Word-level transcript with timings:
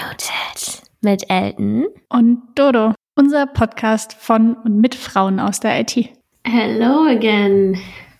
Unmuted 0.00 0.82
mit 1.02 1.28
Elton 1.28 1.86
und 2.08 2.40
Dodo, 2.54 2.94
unser 3.16 3.46
Podcast 3.46 4.14
von 4.14 4.54
und 4.64 4.80
mit 4.80 4.94
Frauen 4.94 5.40
aus 5.40 5.60
der 5.60 5.80
IT. 5.80 6.08
Hello 6.44 7.04
again. 7.06 7.76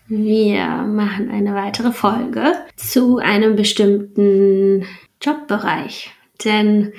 Wir 0.07 0.65
machen 0.65 1.29
eine 1.31 1.55
weitere 1.55 1.91
Folge 1.91 2.53
zu 2.75 3.17
einem 3.17 3.55
bestimmten 3.55 4.85
Jobbereich. 5.21 6.11
Denn 6.43 6.93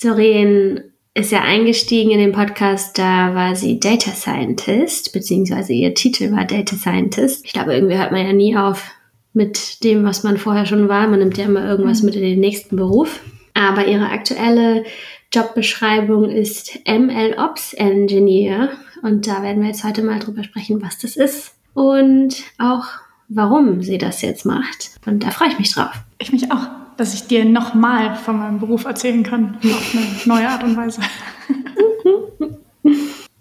Doreen 0.00 0.92
ist 1.14 1.32
ja 1.32 1.40
eingestiegen 1.42 2.10
in 2.12 2.18
den 2.18 2.32
Podcast, 2.32 2.98
da 2.98 3.34
war 3.34 3.56
sie 3.56 3.80
Data 3.80 4.12
Scientist, 4.12 5.12
beziehungsweise 5.12 5.72
ihr 5.72 5.94
Titel 5.94 6.30
war 6.32 6.44
Data 6.44 6.76
Scientist. 6.76 7.44
Ich 7.44 7.52
glaube, 7.52 7.74
irgendwie 7.74 7.98
hört 7.98 8.12
man 8.12 8.24
ja 8.24 8.32
nie 8.32 8.56
auf 8.56 8.92
mit 9.32 9.82
dem, 9.82 10.04
was 10.04 10.22
man 10.22 10.36
vorher 10.36 10.66
schon 10.66 10.88
war. 10.88 11.08
Man 11.08 11.20
nimmt 11.20 11.38
ja 11.38 11.46
immer 11.46 11.66
irgendwas 11.66 12.02
mhm. 12.02 12.06
mit 12.06 12.16
in 12.16 12.22
den 12.22 12.40
nächsten 12.40 12.76
Beruf. 12.76 13.20
Aber 13.54 13.86
ihre 13.86 14.08
aktuelle 14.08 14.84
Jobbeschreibung 15.32 16.28
ist 16.30 16.78
ML 16.86 17.36
Ops 17.38 17.74
Engineer. 17.74 18.70
Und 19.02 19.26
da 19.26 19.42
werden 19.42 19.62
wir 19.62 19.68
jetzt 19.68 19.84
heute 19.84 20.02
mal 20.02 20.18
drüber 20.18 20.44
sprechen, 20.44 20.82
was 20.82 20.98
das 20.98 21.16
ist 21.16 21.54
und 21.74 22.42
auch 22.58 22.84
warum 23.28 23.82
sie 23.82 23.98
das 23.98 24.22
jetzt 24.22 24.44
macht. 24.44 24.92
Und 25.06 25.24
da 25.24 25.30
freue 25.30 25.48
ich 25.48 25.58
mich 25.58 25.72
drauf. 25.74 25.92
Ich 26.18 26.32
mich 26.32 26.52
auch, 26.52 26.68
dass 26.96 27.14
ich 27.14 27.26
dir 27.26 27.44
nochmal 27.44 28.14
von 28.14 28.38
meinem 28.38 28.60
Beruf 28.60 28.84
erzählen 28.84 29.22
kann. 29.22 29.56
Auf 29.64 29.94
eine 29.94 30.06
neue 30.26 30.48
Art 30.48 30.62
und 30.62 30.76
Weise. 30.76 31.00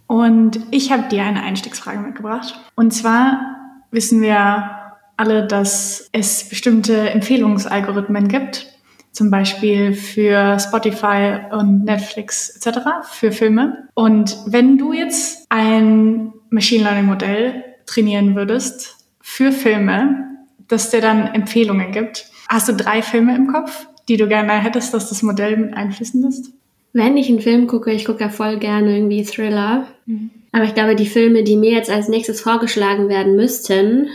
und 0.08 0.60
ich 0.72 0.92
habe 0.92 1.10
dir 1.10 1.24
eine 1.24 1.44
Einstiegsfrage 1.44 2.00
mitgebracht. 2.00 2.60
Und 2.76 2.92
zwar 2.92 3.58
wissen 3.92 4.22
wir 4.22 4.72
alle, 5.18 5.46
dass 5.46 6.10
es 6.14 6.50
bestimmte 6.50 7.12
Empfehlungsalgorithmen 7.12 8.28
gibt, 8.28 8.68
zum 9.12 9.30
Beispiel 9.30 9.94
für 9.94 10.58
Spotify 10.60 11.40
und 11.52 11.84
Netflix 11.86 12.56
etc., 12.56 12.80
für 13.10 13.32
Filme. 13.32 13.88
Und 13.94 14.38
wenn 14.46 14.78
du 14.78 14.94
jetzt 14.94 15.46
ein 15.50 16.34
Machine 16.50 16.84
Learning 16.84 17.06
Modell 17.06 17.64
trainieren 17.86 18.36
würdest 18.36 18.96
für 19.22 19.52
Filme, 19.52 20.28
das 20.68 20.90
dir 20.90 21.02
dann 21.02 21.28
Empfehlungen 21.28 21.92
gibt, 21.92 22.26
hast 22.48 22.70
du 22.70 22.74
drei 22.74 23.02
Filme 23.02 23.36
im 23.36 23.48
Kopf, 23.48 23.86
die 24.08 24.18
du 24.18 24.28
gerne 24.28 24.54
hättest, 24.54 24.94
dass 24.94 25.10
das 25.10 25.22
Modell 25.24 25.58
mit 25.58 25.74
einfließen 25.74 26.22
lässt? 26.22 26.52
Wenn 26.94 27.18
ich 27.18 27.30
einen 27.30 27.42
Film 27.42 27.68
gucke, 27.68 27.92
ich 27.92 28.06
gucke 28.06 28.22
ja 28.22 28.30
voll 28.30 28.58
gerne 28.58 28.96
irgendwie 28.96 29.24
Thriller. 29.24 29.88
Mhm. 30.06 30.32
Aber 30.52 30.66
ich 30.66 30.74
glaube, 30.74 30.96
die 30.96 31.06
Filme, 31.06 31.44
die 31.44 31.56
mir 31.56 31.72
jetzt 31.72 31.90
als 31.90 32.10
nächstes 32.10 32.42
vorgeschlagen 32.42 33.08
werden 33.08 33.36
müssten, 33.36 34.10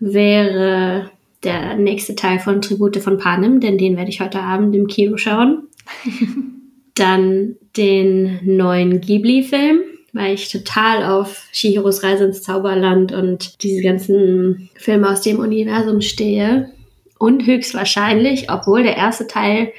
wäre 0.00 1.10
der 1.42 1.76
nächste 1.76 2.14
Teil 2.14 2.38
von 2.38 2.62
Tribute 2.62 2.98
von 2.98 3.18
Panem, 3.18 3.60
denn 3.60 3.78
den 3.78 3.96
werde 3.96 4.10
ich 4.10 4.20
heute 4.20 4.40
Abend 4.40 4.74
im 4.74 4.86
Kino 4.86 5.16
schauen. 5.16 5.68
Dann 6.94 7.56
den 7.76 8.40
neuen 8.42 9.00
Ghibli-Film, 9.00 9.80
weil 10.12 10.34
ich 10.34 10.50
total 10.50 11.04
auf 11.04 11.46
Shihiros 11.52 12.02
Reise 12.02 12.24
ins 12.24 12.42
Zauberland 12.42 13.12
und 13.12 13.62
diese 13.62 13.82
ganzen 13.82 14.70
Filme 14.76 15.10
aus 15.10 15.20
dem 15.20 15.38
Universum 15.38 16.00
stehe. 16.00 16.72
Und 17.18 17.46
höchstwahrscheinlich, 17.46 18.50
obwohl 18.50 18.82
der 18.82 18.96
erste 18.96 19.26
Teil 19.26 19.72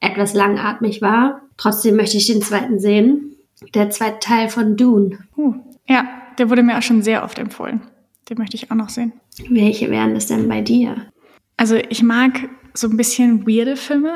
etwas 0.00 0.34
langatmig 0.34 1.02
war, 1.02 1.42
trotzdem 1.56 1.96
möchte 1.96 2.16
ich 2.16 2.26
den 2.26 2.42
zweiten 2.42 2.78
sehen. 2.78 3.36
Der 3.74 3.90
zweite 3.90 4.20
Teil 4.20 4.48
von 4.48 4.76
Dune. 4.76 5.18
Uh, 5.36 5.54
ja, 5.88 6.06
der 6.38 6.48
wurde 6.48 6.62
mir 6.62 6.78
auch 6.78 6.82
schon 6.82 7.02
sehr 7.02 7.24
oft 7.24 7.38
empfohlen. 7.38 7.80
Den 8.28 8.38
möchte 8.38 8.56
ich 8.56 8.70
auch 8.70 8.76
noch 8.76 8.90
sehen. 8.90 9.12
Welche 9.48 9.90
wären 9.90 10.14
das 10.14 10.26
denn 10.26 10.48
bei 10.48 10.60
dir? 10.60 11.10
Also 11.56 11.76
ich 11.76 12.02
mag 12.02 12.48
so 12.74 12.88
ein 12.88 12.96
bisschen 12.96 13.46
weirde 13.46 13.76
Filme. 13.76 14.14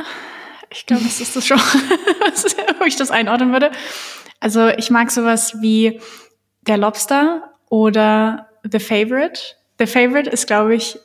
Ich 0.71 0.87
glaube, 0.87 1.05
das 1.05 1.21
ist 1.21 1.37
das 1.37 1.47
schon, 1.47 1.59
wo 2.79 2.85
ich 2.85 2.97
das 2.97 3.11
einordnen 3.11 3.53
würde. 3.53 3.71
Also 4.41 4.69
ich 4.69 4.91
mag 4.91 5.11
sowas 5.11 5.57
wie 5.61 6.01
Der 6.67 6.79
Lobster 6.79 7.55
oder 7.69 8.49
The 8.71 8.79
Favorite. 8.79 9.41
The 9.79 9.87
Favorite 9.87 10.31
ist, 10.31 10.47
glaube 10.47 10.75
ich, 10.75 10.99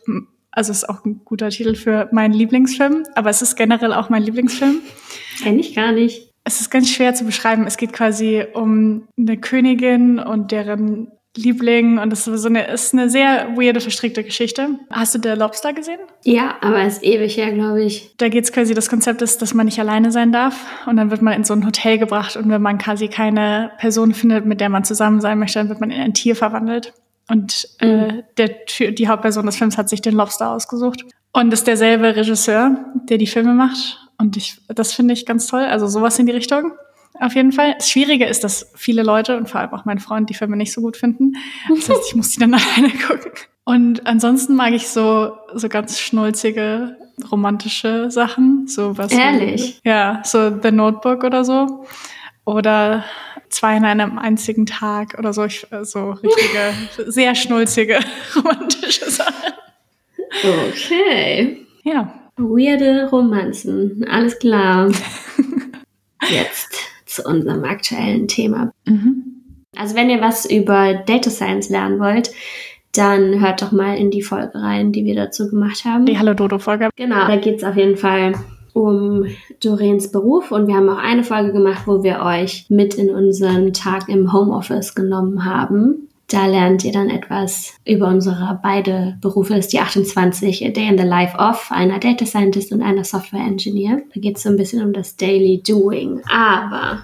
also 0.51 0.71
ist 0.71 0.87
auch 0.87 1.03
ein 1.05 1.21
guter 1.23 1.49
Titel 1.49 1.75
für 1.75 2.09
meinen 2.11 2.33
Lieblingsfilm, 2.33 3.05
aber 3.15 3.29
es 3.29 3.41
ist 3.41 3.55
generell 3.55 3.93
auch 3.93 4.09
mein 4.09 4.23
Lieblingsfilm. 4.23 4.81
Kenne 5.41 5.59
ich 5.59 5.75
gar 5.75 5.91
nicht. 5.91 6.31
Es 6.43 6.61
ist 6.61 6.69
ganz 6.69 6.89
schwer 6.89 7.13
zu 7.13 7.25
beschreiben. 7.25 7.67
Es 7.67 7.77
geht 7.77 7.93
quasi 7.93 8.45
um 8.53 9.07
eine 9.17 9.37
Königin 9.37 10.19
und 10.19 10.51
deren 10.51 11.11
Liebling 11.37 11.99
und 11.99 12.09
das 12.09 12.27
ist, 12.27 12.41
so 12.41 12.49
eine, 12.49 12.67
ist 12.67 12.93
eine 12.93 13.09
sehr 13.09 13.55
weirde, 13.55 13.79
verstrickte 13.79 14.23
Geschichte. 14.23 14.69
Hast 14.89 15.15
du 15.15 15.19
der 15.19 15.35
Lobster 15.35 15.73
gesehen? 15.73 15.99
Ja, 16.23 16.55
aber 16.61 16.83
ist 16.83 17.03
ewig 17.03 17.37
her, 17.37 17.51
glaube 17.53 17.83
ich. 17.83 18.15
Da 18.17 18.29
geht 18.29 18.43
es 18.43 18.51
quasi, 18.51 18.73
das 18.73 18.89
Konzept 18.89 19.21
ist, 19.21 19.41
dass 19.41 19.53
man 19.53 19.65
nicht 19.65 19.79
alleine 19.79 20.11
sein 20.11 20.31
darf 20.31 20.65
und 20.85 20.97
dann 20.97 21.11
wird 21.11 21.21
man 21.21 21.33
in 21.33 21.43
so 21.43 21.53
ein 21.53 21.65
Hotel 21.65 21.97
gebracht 21.97 22.35
und 22.35 22.49
wenn 22.49 22.61
man 22.61 22.77
quasi 22.77 23.07
keine 23.07 23.71
Person 23.77 24.13
findet, 24.13 24.45
mit 24.45 24.59
der 24.61 24.69
man 24.69 24.83
zusammen 24.83 25.21
sein 25.21 25.39
möchte, 25.39 25.59
dann 25.59 25.69
wird 25.69 25.79
man 25.79 25.91
in 25.91 26.01
ein 26.01 26.13
Tier 26.13 26.35
verwandelt. 26.35 26.93
Und 27.29 27.67
äh, 27.79 27.87
mhm. 27.87 28.19
äh, 28.19 28.23
der, 28.37 28.91
die 28.91 29.07
Hauptperson 29.07 29.45
des 29.45 29.57
Films 29.57 29.77
hat 29.77 29.89
sich 29.89 30.01
den 30.01 30.15
Lobster 30.15 30.51
ausgesucht. 30.51 31.05
Und 31.33 31.53
ist 31.53 31.67
derselbe 31.67 32.15
Regisseur, 32.15 32.85
der 33.09 33.17
die 33.17 33.27
Filme 33.27 33.53
macht. 33.53 33.99
Und 34.17 34.37
ich, 34.37 34.59
das 34.67 34.93
finde 34.93 35.13
ich 35.13 35.25
ganz 35.25 35.47
toll. 35.47 35.61
Also 35.61 35.87
sowas 35.87 36.17
in 36.17 36.25
die 36.25 36.31
Richtung 36.31 36.71
auf 37.19 37.35
jeden 37.35 37.51
Fall. 37.51 37.75
Das 37.77 37.89
Schwierige 37.89 38.25
ist, 38.25 38.43
dass 38.43 38.71
viele 38.75 39.03
Leute 39.03 39.37
und 39.37 39.49
vor 39.49 39.61
allem 39.61 39.73
auch 39.73 39.85
mein 39.85 39.99
Freund 39.99 40.29
die 40.29 40.33
Filme 40.33 40.57
nicht 40.57 40.73
so 40.73 40.81
gut 40.81 40.97
finden. 40.97 41.33
Das 41.69 41.89
heißt, 41.89 42.01
ich 42.07 42.15
muss 42.15 42.31
die 42.31 42.39
dann 42.39 42.53
alleine 42.53 42.89
gucken. 42.89 43.31
Und 43.63 44.07
ansonsten 44.07 44.55
mag 44.55 44.73
ich 44.73 44.87
so, 44.87 45.37
so 45.53 45.67
ganz 45.67 45.99
schnulzige, 45.99 46.95
romantische 47.31 48.09
Sachen. 48.09 48.67
So 48.67 48.97
was. 48.97 49.11
Ehrlich? 49.11 49.81
Wie, 49.83 49.89
ja, 49.89 50.21
so 50.23 50.57
The 50.61 50.71
Notebook 50.71 51.23
oder 51.23 51.43
so. 51.43 51.85
Oder 52.45 53.03
zwei 53.49 53.75
in 53.75 53.83
einem 53.83 54.19
einzigen 54.19 54.65
Tag 54.65 55.15
oder 55.19 55.33
so. 55.33 55.43
Ich, 55.43 55.67
so 55.81 56.11
richtige, 56.11 56.73
sehr 57.11 57.35
schnulzige, 57.35 57.99
romantische 58.35 59.09
Sachen. 59.09 59.53
Okay. 60.43 61.65
Ja. 61.83 62.13
Weirde 62.37 63.09
Romanzen. 63.09 64.05
Alles 64.09 64.37
klar. 64.39 64.91
Jetzt 66.29 66.77
zu 67.07 67.23
unserem 67.23 67.63
aktuellen 67.63 68.27
Thema. 68.27 68.71
Mhm. 68.85 69.37
Also 69.75 69.95
wenn 69.95 70.09
ihr 70.09 70.21
was 70.21 70.49
über 70.49 70.93
Data 71.05 71.29
Science 71.29 71.69
lernen 71.69 71.99
wollt, 71.99 72.31
dann 72.93 73.41
hört 73.41 73.61
doch 73.61 73.71
mal 73.71 73.97
in 73.97 74.11
die 74.11 74.23
Folge 74.23 74.55
rein, 74.55 74.91
die 74.91 75.05
wir 75.05 75.15
dazu 75.15 75.49
gemacht 75.49 75.85
haben. 75.85 76.05
Die 76.05 76.17
Hallo 76.17 76.33
Dodo-Folge. 76.33 76.89
Genau, 76.95 77.27
da 77.27 77.35
geht 77.35 77.57
es 77.57 77.63
auf 77.63 77.75
jeden 77.75 77.97
Fall 77.97 78.33
um 78.73 79.25
Doreens 79.63 80.11
Beruf 80.11 80.51
und 80.51 80.67
wir 80.67 80.75
haben 80.75 80.89
auch 80.89 80.97
eine 80.97 81.23
Folge 81.23 81.51
gemacht, 81.51 81.83
wo 81.85 82.03
wir 82.03 82.21
euch 82.21 82.65
mit 82.69 82.95
in 82.95 83.09
unseren 83.09 83.73
Tag 83.73 84.07
im 84.07 84.31
Homeoffice 84.33 84.93
genommen 84.93 85.45
haben. 85.45 86.06
Da 86.29 86.45
lernt 86.45 86.83
ihr 86.83 86.91
dann 86.91 87.09
etwas 87.09 87.73
über 87.85 88.07
unsere 88.07 88.59
beide 88.61 89.17
Berufe. 89.21 89.53
Das 89.55 89.65
ist 89.65 89.73
die 89.73 89.79
28 89.79 90.65
A 90.65 90.69
Day 90.69 90.89
in 90.89 90.97
the 90.97 91.05
Life 91.05 91.37
of 91.37 91.71
einer 91.71 91.99
Data 91.99 92.25
Scientist 92.25 92.73
und 92.73 92.81
einer 92.81 93.05
Software 93.05 93.45
Engineer. 93.45 94.01
Da 94.13 94.19
geht 94.19 94.35
es 94.35 94.43
so 94.43 94.49
ein 94.49 94.57
bisschen 94.57 94.83
um 94.83 94.91
das 94.91 95.15
Daily 95.15 95.63
Doing. 95.65 96.21
Aber 96.29 97.03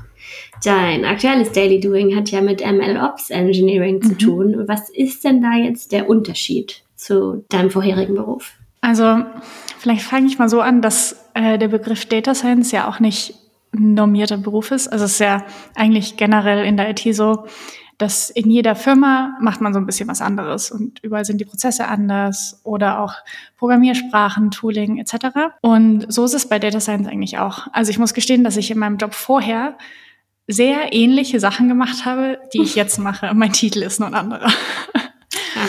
dein 0.65 1.05
aktuelles 1.05 1.53
Daily 1.53 1.79
Doing 1.79 2.13
hat 2.17 2.31
ja 2.31 2.41
mit 2.41 2.59
ML 2.59 2.97
Ops 2.97 3.29
Engineering 3.29 4.01
zu 4.01 4.09
mhm. 4.09 4.17
tun. 4.17 4.63
Was 4.67 4.89
ist 4.89 5.23
denn 5.23 5.41
da 5.41 5.53
jetzt 5.53 5.93
der 5.93 6.09
Unterschied 6.09 6.83
zu 6.97 7.45
deinem 7.47 7.69
vorherigen 7.69 8.15
Beruf? 8.15 8.51
Also 8.81 9.23
vielleicht 9.79 10.03
fange 10.03 10.27
ich 10.27 10.37
mal 10.37 10.49
so 10.49 10.59
an, 10.59 10.81
dass 10.81 11.29
äh, 11.33 11.57
der 11.57 11.69
Begriff 11.69 12.05
Data 12.07 12.35
Science 12.35 12.73
ja 12.73 12.89
auch 12.89 12.99
nicht 12.99 13.35
normierter 13.71 14.37
Beruf 14.37 14.71
ist. 14.71 14.89
Also 14.89 15.05
es 15.05 15.13
ist 15.13 15.19
ja 15.19 15.45
eigentlich 15.75 16.17
generell 16.17 16.65
in 16.65 16.75
der 16.75 16.89
IT 16.89 17.15
so, 17.15 17.45
dass 18.03 18.29
in 18.29 18.49
jeder 18.51 18.75
Firma 18.75 19.37
macht 19.39 19.61
man 19.61 19.73
so 19.73 19.79
ein 19.79 19.85
bisschen 19.85 20.09
was 20.09 20.19
anderes 20.19 20.71
und 20.71 21.01
überall 21.03 21.23
sind 21.23 21.39
die 21.39 21.45
Prozesse 21.45 21.87
anders 21.87 22.59
oder 22.65 22.99
auch 22.99 23.13
Programmiersprachen, 23.57 24.51
Tooling 24.51 24.97
etc. 24.97 25.53
Und 25.61 26.11
so 26.11 26.25
ist 26.25 26.33
es 26.33 26.49
bei 26.49 26.59
Data 26.59 26.81
Science 26.81 27.07
eigentlich 27.07 27.37
auch. 27.37 27.67
Also 27.71 27.91
ich 27.91 27.99
muss 27.99 28.13
gestehen, 28.13 28.43
dass 28.43 28.57
ich 28.57 28.69
in 28.69 28.77
meinem 28.77 28.97
Job 28.97 29.13
vorher 29.13 29.77
sehr 30.47 30.91
ähnliche 30.91 31.39
Sachen 31.39 31.69
gemacht 31.69 32.03
habe, 32.03 32.39
die 32.53 32.61
ich 32.61 32.75
jetzt 32.75 32.99
mache. 32.99 33.33
Mein 33.33 33.53
Titel 33.53 33.81
ist 33.83 34.01
nur 34.01 34.09
ein 34.09 34.15
anderer. 34.15 34.51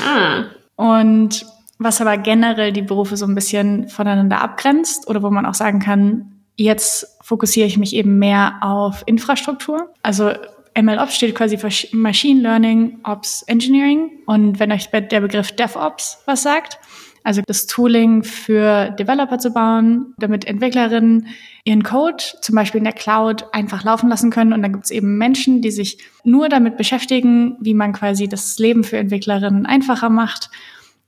Ah. 0.04 0.46
Und 0.74 1.46
was 1.78 2.00
aber 2.00 2.16
generell 2.16 2.72
die 2.72 2.82
Berufe 2.82 3.16
so 3.16 3.26
ein 3.26 3.36
bisschen 3.36 3.88
voneinander 3.88 4.40
abgrenzt 4.40 5.08
oder 5.08 5.22
wo 5.22 5.30
man 5.30 5.46
auch 5.46 5.54
sagen 5.54 5.78
kann, 5.78 6.42
jetzt 6.56 7.06
fokussiere 7.22 7.68
ich 7.68 7.78
mich 7.78 7.94
eben 7.94 8.18
mehr 8.18 8.56
auf 8.60 9.04
Infrastruktur. 9.06 9.92
Also 10.02 10.32
MLOps 10.80 11.14
steht 11.14 11.34
quasi 11.34 11.56
für 11.56 11.70
Machine 11.96 12.40
Learning 12.40 12.98
Ops 13.04 13.42
Engineering. 13.42 14.10
Und 14.26 14.58
wenn 14.58 14.72
euch 14.72 14.90
der 14.90 15.20
Begriff 15.20 15.52
DevOps 15.52 16.22
was 16.26 16.42
sagt, 16.42 16.78
also 17.24 17.40
das 17.46 17.66
Tooling 17.66 18.22
für 18.22 18.90
Developer 18.90 19.38
zu 19.38 19.50
bauen, 19.50 20.14
damit 20.18 20.44
Entwicklerinnen 20.44 21.28
ihren 21.64 21.82
Code 21.82 22.22
zum 22.42 22.54
Beispiel 22.54 22.78
in 22.78 22.84
der 22.84 22.92
Cloud 22.92 23.46
einfach 23.52 23.82
laufen 23.82 24.10
lassen 24.10 24.30
können. 24.30 24.52
Und 24.52 24.62
dann 24.62 24.74
gibt 24.74 24.84
es 24.84 24.90
eben 24.90 25.16
Menschen, 25.16 25.62
die 25.62 25.70
sich 25.70 25.98
nur 26.22 26.50
damit 26.50 26.76
beschäftigen, 26.76 27.56
wie 27.60 27.72
man 27.72 27.94
quasi 27.94 28.28
das 28.28 28.58
Leben 28.58 28.84
für 28.84 28.98
Entwicklerinnen 28.98 29.64
einfacher 29.64 30.10
macht, 30.10 30.50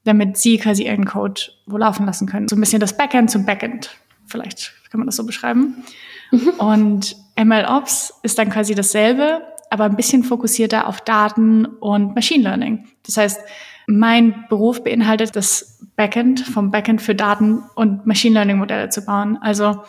damit 0.04 0.38
sie 0.38 0.56
quasi 0.56 0.86
ihren 0.86 1.04
Code 1.04 1.42
wo 1.66 1.76
laufen 1.76 2.06
lassen 2.06 2.26
können. 2.26 2.48
So 2.48 2.56
ein 2.56 2.60
bisschen 2.60 2.80
das 2.80 2.96
Backend 2.96 3.30
zum 3.30 3.44
Backend. 3.44 3.90
Vielleicht 4.24 4.72
kann 4.90 5.00
man 5.00 5.06
das 5.06 5.16
so 5.16 5.26
beschreiben. 5.26 5.84
Mhm. 6.30 6.48
Und 6.58 7.16
MLOps 7.38 8.14
ist 8.22 8.38
dann 8.38 8.48
quasi 8.48 8.74
dasselbe, 8.74 9.42
aber 9.70 9.84
ein 9.84 9.96
bisschen 9.96 10.24
fokussierter 10.24 10.86
auf 10.86 11.00
Daten 11.00 11.66
und 11.66 12.14
Machine 12.14 12.44
Learning. 12.44 12.86
Das 13.04 13.16
heißt, 13.16 13.40
mein 13.86 14.46
Beruf 14.48 14.82
beinhaltet 14.82 15.36
das 15.36 15.80
Backend, 15.96 16.40
vom 16.40 16.70
Backend 16.70 17.00
für 17.00 17.14
Daten 17.14 17.62
und 17.74 18.06
Machine 18.06 18.34
Learning 18.34 18.58
Modelle 18.58 18.88
zu 18.88 19.04
bauen. 19.04 19.38
Also 19.40 19.82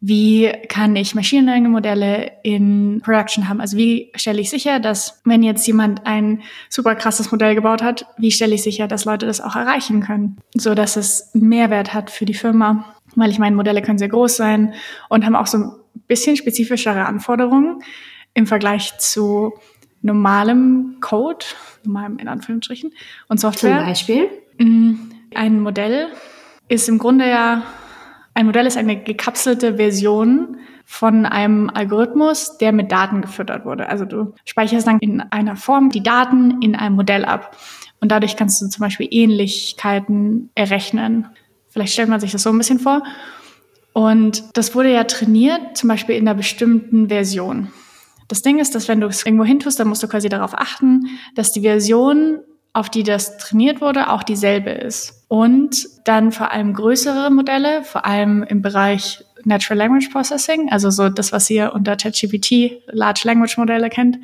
wie 0.00 0.52
kann 0.68 0.94
ich 0.94 1.16
Machine 1.16 1.46
Learning 1.46 1.72
Modelle 1.72 2.30
in 2.44 3.00
Production 3.04 3.48
haben? 3.48 3.60
Also 3.60 3.76
wie 3.76 4.12
stelle 4.14 4.40
ich 4.40 4.48
sicher, 4.50 4.78
dass 4.78 5.20
wenn 5.24 5.42
jetzt 5.42 5.66
jemand 5.66 6.06
ein 6.06 6.42
super 6.68 6.94
krasses 6.94 7.32
Modell 7.32 7.56
gebaut 7.56 7.82
hat, 7.82 8.06
wie 8.16 8.30
stelle 8.30 8.54
ich 8.54 8.62
sicher, 8.62 8.86
dass 8.86 9.06
Leute 9.06 9.26
das 9.26 9.40
auch 9.40 9.56
erreichen 9.56 10.00
können, 10.00 10.36
so 10.54 10.74
dass 10.74 10.96
es 10.96 11.30
Mehrwert 11.34 11.94
hat 11.94 12.10
für 12.10 12.26
die 12.26 12.34
Firma? 12.34 12.94
Weil 13.16 13.30
ich 13.30 13.40
meine, 13.40 13.56
Modelle 13.56 13.82
können 13.82 13.98
sehr 13.98 14.08
groß 14.08 14.36
sein 14.36 14.74
und 15.08 15.24
haben 15.24 15.34
auch 15.34 15.48
so 15.48 15.58
ein 15.58 15.72
bisschen 16.06 16.36
spezifischere 16.36 17.06
Anforderungen 17.06 17.82
im 18.38 18.46
Vergleich 18.46 18.96
zu 18.98 19.54
normalem 20.00 20.98
Code, 21.00 21.44
normalem 21.82 22.18
in 22.18 22.28
Anführungsstrichen 22.28 22.92
und 23.28 23.40
Software. 23.40 23.78
Zum 23.78 23.86
Beispiel? 23.86 24.30
Mm, 24.58 24.94
ein 25.34 25.60
Modell 25.60 26.06
ist 26.68 26.88
im 26.88 26.98
Grunde 26.98 27.28
ja 27.28 27.64
ein 28.34 28.46
Modell 28.46 28.66
ist 28.66 28.76
eine 28.76 29.02
gekapselte 29.02 29.76
Version 29.76 30.58
von 30.84 31.26
einem 31.26 31.68
Algorithmus, 31.74 32.56
der 32.58 32.70
mit 32.70 32.92
Daten 32.92 33.22
gefüttert 33.22 33.64
wurde. 33.64 33.88
Also 33.88 34.04
du 34.04 34.32
speicherst 34.44 34.86
dann 34.86 35.00
in 35.00 35.20
einer 35.20 35.56
Form 35.56 35.90
die 35.90 36.04
Daten 36.04 36.62
in 36.62 36.76
einem 36.76 36.94
Modell 36.94 37.24
ab. 37.24 37.56
Und 38.00 38.12
dadurch 38.12 38.36
kannst 38.36 38.62
du 38.62 38.68
zum 38.68 38.80
Beispiel 38.80 39.08
Ähnlichkeiten 39.10 40.50
errechnen. 40.54 41.26
Vielleicht 41.68 41.94
stellt 41.94 42.08
man 42.08 42.20
sich 42.20 42.30
das 42.30 42.44
so 42.44 42.50
ein 42.50 42.58
bisschen 42.58 42.78
vor. 42.78 43.02
Und 43.92 44.56
das 44.56 44.76
wurde 44.76 44.92
ja 44.94 45.02
trainiert, 45.02 45.76
zum 45.76 45.88
Beispiel 45.88 46.14
in 46.14 46.28
einer 46.28 46.36
bestimmten 46.36 47.08
Version. 47.08 47.72
Das 48.28 48.42
Ding 48.42 48.58
ist, 48.58 48.74
dass 48.74 48.88
wenn 48.88 49.00
du 49.00 49.06
es 49.06 49.24
irgendwo 49.24 49.44
hintust, 49.44 49.80
dann 49.80 49.88
musst 49.88 50.02
du 50.02 50.08
quasi 50.08 50.28
darauf 50.28 50.54
achten, 50.54 51.06
dass 51.34 51.52
die 51.52 51.62
Version 51.62 52.40
auf 52.74 52.90
die 52.90 53.02
das 53.02 53.38
trainiert 53.38 53.80
wurde, 53.80 54.10
auch 54.10 54.22
dieselbe 54.22 54.70
ist. 54.70 55.24
Und 55.28 55.88
dann 56.04 56.30
vor 56.30 56.52
allem 56.52 56.74
größere 56.74 57.30
Modelle, 57.30 57.82
vor 57.82 58.06
allem 58.06 58.42
im 58.42 58.62
Bereich 58.62 59.24
Natural 59.44 59.78
Language 59.78 60.10
Processing, 60.10 60.70
also 60.70 60.90
so 60.90 61.08
das, 61.08 61.32
was 61.32 61.50
ihr 61.50 61.72
unter 61.74 61.96
ChatGPT 61.96 62.82
Large 62.88 63.22
Language 63.24 63.56
Modelle 63.56 63.88
kennt, 63.88 64.18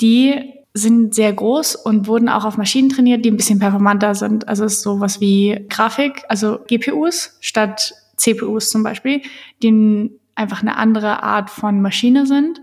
die 0.00 0.54
sind 0.72 1.14
sehr 1.14 1.32
groß 1.32 1.74
und 1.74 2.06
wurden 2.06 2.28
auch 2.28 2.44
auf 2.44 2.56
Maschinen 2.56 2.90
trainiert, 2.90 3.24
die 3.24 3.30
ein 3.30 3.36
bisschen 3.36 3.58
performanter 3.58 4.14
sind. 4.14 4.48
Also 4.48 4.64
es 4.64 4.74
ist 4.74 4.82
sowas 4.82 5.20
wie 5.20 5.66
Grafik, 5.68 6.22
also 6.28 6.60
GPUs 6.68 7.38
statt 7.40 7.92
CPUs 8.16 8.70
zum 8.70 8.82
Beispiel, 8.82 9.22
die 9.62 10.10
einfach 10.36 10.62
eine 10.62 10.76
andere 10.76 11.22
Art 11.22 11.50
von 11.50 11.82
Maschine 11.82 12.26
sind 12.26 12.60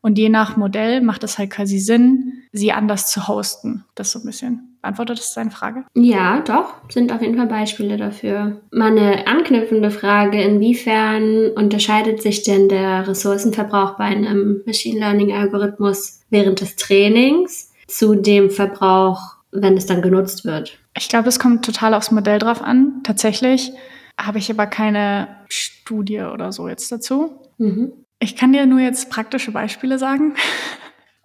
und 0.00 0.18
je 0.18 0.28
nach 0.28 0.56
Modell 0.56 1.00
macht 1.00 1.24
es 1.24 1.38
halt 1.38 1.50
quasi 1.50 1.78
Sinn, 1.78 2.32
sie 2.52 2.72
anders 2.72 3.10
zu 3.10 3.28
hosten. 3.28 3.84
Das 3.94 4.12
so 4.12 4.20
ein 4.20 4.24
bisschen. 4.24 4.76
Beantwortet 4.82 5.18
das 5.18 5.34
deine 5.34 5.50
Frage? 5.50 5.84
Ja, 5.94 6.40
doch. 6.40 6.72
Sind 6.88 7.12
auf 7.12 7.20
jeden 7.20 7.36
Fall 7.36 7.46
Beispiele 7.46 7.98
dafür. 7.98 8.62
Meine 8.70 9.26
anknüpfende 9.26 9.90
Frage, 9.90 10.40
inwiefern 10.40 11.50
unterscheidet 11.50 12.22
sich 12.22 12.44
denn 12.44 12.70
der 12.70 13.06
Ressourcenverbrauch 13.06 13.98
bei 13.98 14.04
einem 14.04 14.62
Machine 14.64 15.00
Learning 15.00 15.32
Algorithmus 15.32 16.22
während 16.30 16.62
des 16.62 16.76
Trainings 16.76 17.72
zu 17.86 18.14
dem 18.14 18.50
Verbrauch, 18.50 19.36
wenn 19.52 19.76
es 19.76 19.84
dann 19.84 20.00
genutzt 20.00 20.46
wird? 20.46 20.78
Ich 20.96 21.08
glaube, 21.10 21.28
es 21.28 21.38
kommt 21.38 21.64
total 21.64 21.92
aufs 21.92 22.10
Modell 22.10 22.38
drauf 22.38 22.62
an. 22.62 23.00
Tatsächlich 23.02 23.72
habe 24.18 24.38
ich 24.38 24.50
aber 24.50 24.66
keine 24.66 25.28
Studie 25.48 26.20
oder 26.20 26.52
so 26.52 26.68
jetzt 26.68 26.90
dazu. 26.90 27.32
Mhm. 27.58 27.92
Ich 28.20 28.36
kann 28.36 28.52
dir 28.52 28.66
nur 28.66 28.80
jetzt 28.80 29.10
praktische 29.10 29.50
Beispiele 29.50 29.98
sagen. 29.98 30.34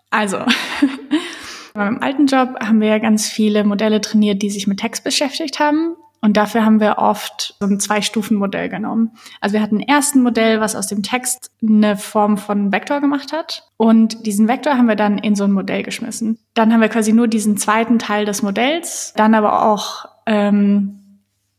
Also, 0.10 0.38
bei 1.74 1.84
meinem 1.84 2.02
alten 2.02 2.26
Job 2.26 2.56
haben 2.62 2.80
wir 2.80 2.88
ja 2.88 3.00
ganz 3.00 3.28
viele 3.30 3.66
Modelle 3.66 4.00
trainiert, 4.00 4.42
die 4.42 4.50
sich 4.50 4.66
mit 4.66 4.80
Text 4.80 5.04
beschäftigt 5.04 5.60
haben. 5.60 5.96
Und 6.22 6.38
dafür 6.38 6.66
haben 6.66 6.80
wir 6.80 6.98
oft 6.98 7.56
so 7.60 7.68
ein 7.68 7.80
Zwei-Stufen-Modell 7.80 8.70
genommen. 8.70 9.12
Also 9.42 9.54
wir 9.54 9.62
hatten 9.62 9.78
ein 9.78 9.88
ersten 9.88 10.24
Modell, 10.24 10.60
was 10.60 10.76
aus 10.76 10.88
dem 10.88 11.04
Text 11.04 11.52
eine 11.62 11.98
Form 11.98 12.38
von 12.38 12.72
Vektor 12.72 13.00
gemacht 13.00 13.32
hat. 13.32 13.70
Und 13.78 14.26
diesen 14.26 14.48
Vektor 14.48 14.76
haben 14.76 14.88
wir 14.88 14.96
dann 14.96 15.20
in 15.20 15.36
so 15.36 15.44
ein 15.44 15.52
Modell 15.52 15.84
geschmissen. 15.84 16.40
Dann 16.56 16.74
haben 16.74 16.82
wir 16.82 16.90
quasi 16.90 17.14
nur 17.14 17.28
diesen 17.28 17.58
zweiten 17.58 18.00
Teil 18.00 18.26
des 18.26 18.42
Modells, 18.42 19.14
dann 19.16 19.36
aber 19.36 19.68
auch 19.68 20.06
ähm, 20.26 21.05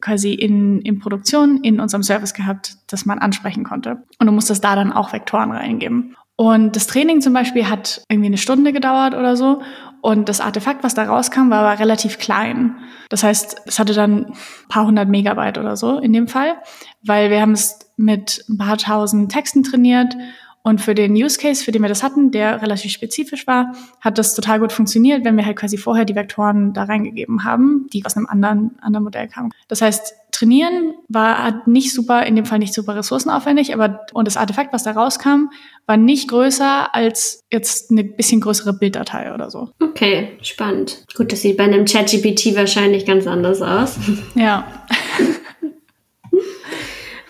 quasi 0.01 0.35
in, 0.35 0.81
in 0.83 0.99
Produktion 0.99 1.63
in 1.63 1.81
unserem 1.81 2.03
Service 2.03 2.35
gehabt, 2.35 2.77
das 2.87 3.07
man 3.07 3.19
ansprechen 3.19 3.65
konnte. 3.65 4.05
Und 4.19 4.27
du 4.27 4.33
musstest 4.33 4.63
da 4.63 4.77
dann 4.77 4.93
auch 4.93 5.13
Vektoren 5.13 5.51
reingeben. 5.51 6.17
Und 6.37 6.77
das 6.77 6.87
Training 6.87 7.23
zum 7.23 7.33
Beispiel 7.33 7.69
hat 7.69 8.03
irgendwie 8.11 8.27
eine 8.27 8.37
Stunde 8.37 8.73
gedauert 8.73 9.15
oder 9.15 9.37
so. 9.37 9.63
Und 10.03 10.29
das 10.29 10.41
Artefakt, 10.41 10.85
was 10.85 10.95
da 10.95 11.05
rauskam, 11.05 11.49
war 11.49 11.61
aber 11.61 11.81
relativ 11.81 12.19
klein. 12.19 12.77
Das 13.09 13.23
heißt, 13.23 13.63
es 13.65 13.79
hatte 13.79 13.95
dann 13.95 14.27
ein 14.27 14.35
paar 14.69 14.87
hundert 14.87 15.09
Megabyte 15.09 15.59
oder 15.59 15.77
so 15.77 15.99
in 15.99 16.13
dem 16.13 16.29
Fall, 16.29 16.57
weil 17.03 17.31
wir 17.31 17.41
haben 17.41 17.53
es 17.53 17.79
mit 17.97 18.45
ein 18.49 18.59
paar 18.59 18.77
tausend 18.77 19.33
Texten 19.33 19.63
trainiert 19.63 20.15
und 20.67 20.81
für 20.81 20.97
den 20.97 21.13
Use 21.13 21.39
Case, 21.39 21.63
für 21.63 21.71
den 21.71 21.81
wir 21.81 21.89
das 21.89 22.03
hatten, 22.03 22.33
der 22.33 22.61
relativ 22.61 22.91
spezifisch 22.91 23.47
war, 23.47 23.73
hat 24.01 24.19
das 24.19 24.35
total 24.35 24.59
gut 24.59 24.73
funktioniert, 24.73 25.25
wenn 25.25 25.37
wir 25.37 25.47
halt 25.47 25.57
quasi 25.57 25.79
vorher 25.79 26.05
die 26.05 26.17
Vektoren 26.17 26.73
da 26.73 26.83
reingegeben 26.83 27.45
haben, 27.45 27.87
die 27.93 28.05
aus 28.05 28.17
einem 28.17 28.27
anderen, 28.27 28.77
anderen 28.81 29.05
Modell 29.05 29.29
kamen. 29.29 29.53
Das 29.69 29.81
heißt, 29.81 30.13
trainieren 30.33 30.95
war 31.09 31.63
nicht 31.67 31.93
super, 31.93 32.27
in 32.27 32.35
dem 32.35 32.47
Fall 32.47 32.59
nicht 32.59 32.75
super 32.75 32.97
ressourcenaufwendig, 32.97 33.75
aber 33.75 34.07
und 34.13 34.27
das 34.27 34.37
Artefakt, 34.37 34.73
was 34.73 34.83
da 34.83 34.91
rauskam, 34.91 35.51
war 35.87 35.97
nicht 35.97 36.29
größer 36.29 36.93
als 36.93 37.45
jetzt 37.53 37.93
eine 37.93 38.03
bisschen 38.03 38.41
größere 38.41 38.73
Bilddatei 38.73 39.33
oder 39.33 39.53
so. 39.53 39.71
Okay, 39.81 40.31
spannend. 40.43 41.05
Gut, 41.15 41.31
das 41.31 41.43
sieht 41.43 41.59
bei 41.59 41.63
einem 41.63 41.85
ChatGPT 41.85 42.57
wahrscheinlich 42.57 43.07
ganz 43.07 43.29
anders 43.29 43.63
aus. 43.63 43.99
Ja. 44.35 44.67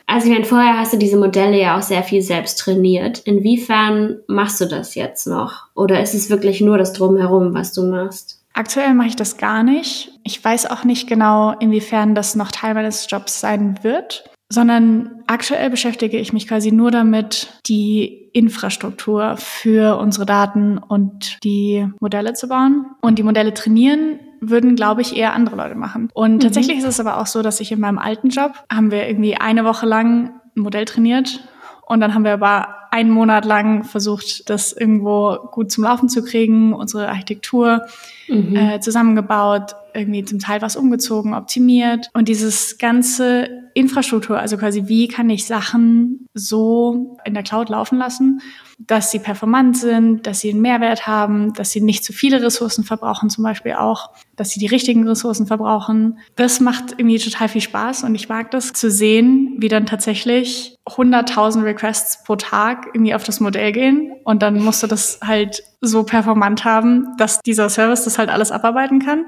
Also 0.07 0.29
ich 0.29 0.33
meine, 0.33 0.45
vorher 0.45 0.79
hast 0.79 0.93
du 0.93 0.99
diese 0.99 1.17
Modelle 1.17 1.61
ja 1.61 1.77
auch 1.77 1.83
sehr 1.83 2.05
viel 2.05 2.23
selbst 2.23 2.61
trainiert. 2.61 3.19
Inwiefern 3.21 4.21
machst 4.29 4.61
du 4.61 4.67
das 4.67 4.95
jetzt 4.95 5.27
noch? 5.27 5.67
Oder 5.75 6.01
ist 6.01 6.15
es 6.15 6.31
wirklich 6.31 6.61
nur 6.61 6.79
das 6.79 6.93
Drumherum, 6.93 7.55
was 7.55 7.73
du 7.73 7.83
machst? 7.83 8.41
Aktuell 8.53 8.95
mache 8.95 9.09
ich 9.09 9.17
das 9.17 9.37
gar 9.37 9.63
nicht. 9.63 10.13
Ich 10.23 10.43
weiß 10.43 10.67
auch 10.71 10.85
nicht 10.85 11.09
genau, 11.09 11.55
inwiefern 11.59 12.15
das 12.15 12.37
noch 12.37 12.51
Teil 12.51 12.73
meines 12.75 13.07
Jobs 13.11 13.41
sein 13.41 13.81
wird, 13.83 14.31
sondern 14.49 15.23
aktuell 15.27 15.71
beschäftige 15.71 16.19
ich 16.19 16.33
mich 16.33 16.47
quasi 16.47 16.71
nur 16.71 16.91
damit, 16.91 17.61
die 17.67 18.31
Infrastruktur 18.33 19.37
für 19.37 19.99
unsere 19.99 20.27
Daten 20.27 20.79
und 20.79 21.43
die 21.43 21.89
Modelle 22.01 22.35
zu 22.35 22.49
bauen. 22.49 22.87
Und 23.01 23.19
die 23.19 23.23
Modelle 23.23 23.55
trainieren 23.55 24.21
würden, 24.41 24.77
glaube 24.77 25.01
ich, 25.01 25.17
eher 25.17 25.33
andere 25.33 25.57
Leute 25.57 25.75
machen. 25.75 26.11
Und 26.15 26.35
mhm. 26.35 26.41
tatsächlich 26.41 26.79
ist 26.79 26.85
es 26.85 27.01
aber 27.01 27.21
auch 27.21 27.27
so, 27.27 27.43
dass 27.43 27.61
ich 27.61 27.73
in 27.73 27.81
meinem 27.81 27.99
alten 27.99 28.29
Job 28.29 28.53
haben 28.71 28.91
wir 28.91 29.09
irgendwie 29.09 29.37
eine 29.37 29.65
Woche 29.65 29.87
lang 29.87 30.41
ein 30.57 30.61
Modell 30.61 30.85
trainiert 30.85 31.41
und 31.87 32.01
dann 32.01 32.15
haben 32.15 32.25
wir 32.25 32.33
aber 32.33 32.69
einen 32.91 33.11
Monat 33.11 33.45
lang 33.45 33.85
versucht, 33.85 34.51
das 34.51 34.73
irgendwo 34.73 35.37
gut 35.53 35.71
zum 35.71 35.85
Laufen 35.85 36.09
zu 36.09 36.25
kriegen, 36.25 36.73
unsere 36.73 37.09
Architektur 37.09 37.87
mhm. 38.27 38.57
äh, 38.57 38.81
zusammengebaut, 38.81 39.77
irgendwie 39.97 40.25
zum 40.25 40.39
Teil 40.39 40.63
was 40.63 40.77
umgezogen, 40.77 41.35
optimiert 41.35 42.11
und 42.13 42.29
dieses 42.29 42.79
ganze 42.79 43.49
Infrastruktur, 43.75 44.39
also 44.39 44.57
quasi 44.57 44.85
wie 44.87 45.09
kann 45.09 45.29
ich 45.29 45.47
Sachen 45.47 46.27
so 46.33 47.19
in 47.25 47.35
der 47.35 47.43
Cloud 47.43 47.69
laufen 47.69 47.99
lassen, 47.99 48.41
dass 48.79 49.11
sie 49.11 49.19
performant 49.19 49.77
sind, 49.77 50.27
dass 50.27 50.41
sie 50.41 50.51
einen 50.51 50.61
Mehrwert 50.61 51.07
haben, 51.07 51.53
dass 51.55 51.73
sie 51.73 51.81
nicht 51.81 52.05
zu 52.05 52.13
viele 52.13 52.43
Ressourcen 52.43 52.85
verbrauchen 52.85 53.31
zum 53.31 53.45
Beispiel 53.45 53.73
auch, 53.75 54.11
dass 54.37 54.51
sie 54.51 54.61
die 54.61 54.67
richtigen 54.67 55.09
Ressourcen 55.09 55.47
verbrauchen. 55.47 56.19
Das 56.37 56.61
macht 56.61 56.93
irgendwie 56.99 57.19
total 57.19 57.49
viel 57.49 57.61
Spaß 57.61 58.05
und 58.05 58.15
ich 58.15 58.29
mag 58.29 58.51
das 58.51 58.73
zu 58.73 58.91
sehen, 58.91 59.57
wie 59.59 59.69
dann 59.69 59.87
tatsächlich 59.87 60.77
100.000 60.87 61.65
Requests 61.65 62.23
pro 62.25 62.37
Tag 62.37 62.89
irgendwie 62.95 63.15
auf 63.15 63.25
das 63.25 63.41
Modell 63.41 63.73
gehen 63.73 64.13
und 64.25 64.43
dann 64.43 64.63
musst 64.63 64.83
du 64.83 64.87
das 64.87 65.21
halt 65.23 65.63
so 65.81 66.05
performant 66.05 66.65
haben, 66.65 67.09
dass 67.19 67.41
dieser 67.41 67.69
Service 67.69 68.05
das 68.05 68.19
halt 68.19 68.31
alles 68.31 68.51
abarbeiten 68.53 69.01
kann. 69.01 69.27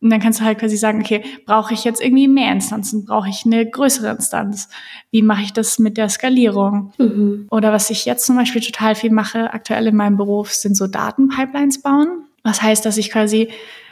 Und 0.00 0.10
dann 0.10 0.20
kannst 0.20 0.40
du 0.40 0.44
halt 0.44 0.58
quasi 0.58 0.76
sagen, 0.76 1.00
okay, 1.00 1.22
brauche 1.46 1.72
ich 1.72 1.84
jetzt 1.84 2.02
irgendwie 2.02 2.28
mehr 2.28 2.52
Instanzen? 2.52 3.06
Brauche 3.06 3.28
ich 3.28 3.46
eine 3.46 3.68
größere 3.68 4.10
Instanz? 4.10 4.68
Wie 5.10 5.22
mache 5.22 5.42
ich 5.42 5.52
das 5.52 5.78
mit 5.78 5.96
der 5.96 6.08
Skalierung? 6.10 6.92
Mhm. 6.98 7.46
Oder 7.50 7.72
was 7.72 7.88
ich 7.90 8.04
jetzt 8.04 8.26
zum 8.26 8.36
Beispiel 8.36 8.60
total 8.60 8.94
viel 8.94 9.10
mache, 9.10 9.52
aktuell 9.54 9.86
in 9.86 9.96
meinem 9.96 10.18
Beruf, 10.18 10.52
sind 10.52 10.76
so 10.76 10.86
Datenpipelines 10.86 11.80
bauen. 11.80 12.26
Was 12.42 12.62
heißt, 12.62 12.84
dass 12.84 12.98
ich 12.98 13.10
quasi 13.10 13.48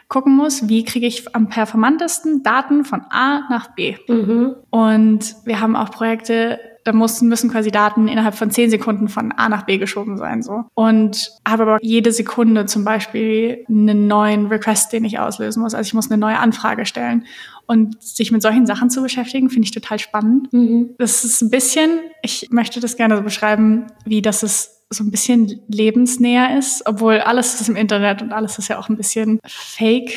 gucken 0.09 0.37
muss, 0.37 0.69
wie 0.69 0.85
kriege 0.85 1.07
ich 1.07 1.35
am 1.35 1.49
performantesten 1.49 2.43
Daten 2.43 2.85
von 2.85 3.03
A 3.11 3.49
nach 3.49 3.75
B. 3.75 3.97
Mhm. 4.07 4.55
Und 4.71 5.37
wir 5.45 5.61
haben 5.61 5.75
auch 5.75 5.91
Projekte, 5.91 6.61
da 6.85 6.93
mussten, 6.93 7.29
müssen 7.29 7.51
quasi 7.51 7.71
Daten 7.71 8.09
innerhalb 8.09 8.35
von 8.35 8.51
zehn 8.51 8.71
Sekunden 8.71 9.09
von 9.09 9.33
A 9.33 9.49
nach 9.49 9.63
B 9.63 9.79
geschoben 9.79 10.19
sein, 10.19 10.43
so. 10.43 10.65
Und 10.75 11.33
habe 11.49 11.63
aber 11.63 11.79
jede 11.81 12.13
Sekunde 12.13 12.67
zum 12.67 12.85
Beispiel 12.85 13.65
einen 13.69 14.07
neuen 14.07 14.47
Request, 14.47 14.93
den 14.93 15.05
ich 15.05 15.19
auslösen 15.19 15.63
muss. 15.63 15.75
Also 15.75 15.89
ich 15.89 15.95
muss 15.95 16.11
eine 16.11 16.19
neue 16.19 16.39
Anfrage 16.39 16.85
stellen. 16.85 17.25
Und 17.67 18.03
sich 18.03 18.31
mit 18.31 18.43
solchen 18.43 18.67
Sachen 18.67 18.91
zu 18.91 19.01
beschäftigen, 19.01 19.49
finde 19.49 19.65
ich 19.65 19.73
total 19.73 19.99
spannend. 19.99 20.53
Mhm. 20.53 20.91
Das 20.99 21.25
ist 21.25 21.41
ein 21.41 21.49
bisschen, 21.49 21.99
ich 22.21 22.49
möchte 22.51 22.79
das 22.81 22.97
gerne 22.97 23.17
so 23.17 23.23
beschreiben, 23.23 23.87
wie 24.05 24.21
das 24.21 24.43
es 24.43 24.83
so 24.91 25.03
ein 25.03 25.11
bisschen 25.11 25.63
lebensnäher 25.69 26.59
ist, 26.59 26.87
obwohl 26.87 27.21
alles 27.21 27.59
ist 27.59 27.69
im 27.69 27.77
Internet 27.77 28.21
und 28.21 28.33
alles 28.33 28.59
ist 28.59 28.69
ja 28.69 28.79
auch 28.79 28.91
ein 28.91 28.99
bisschen 28.99 29.41
fake 29.47 30.13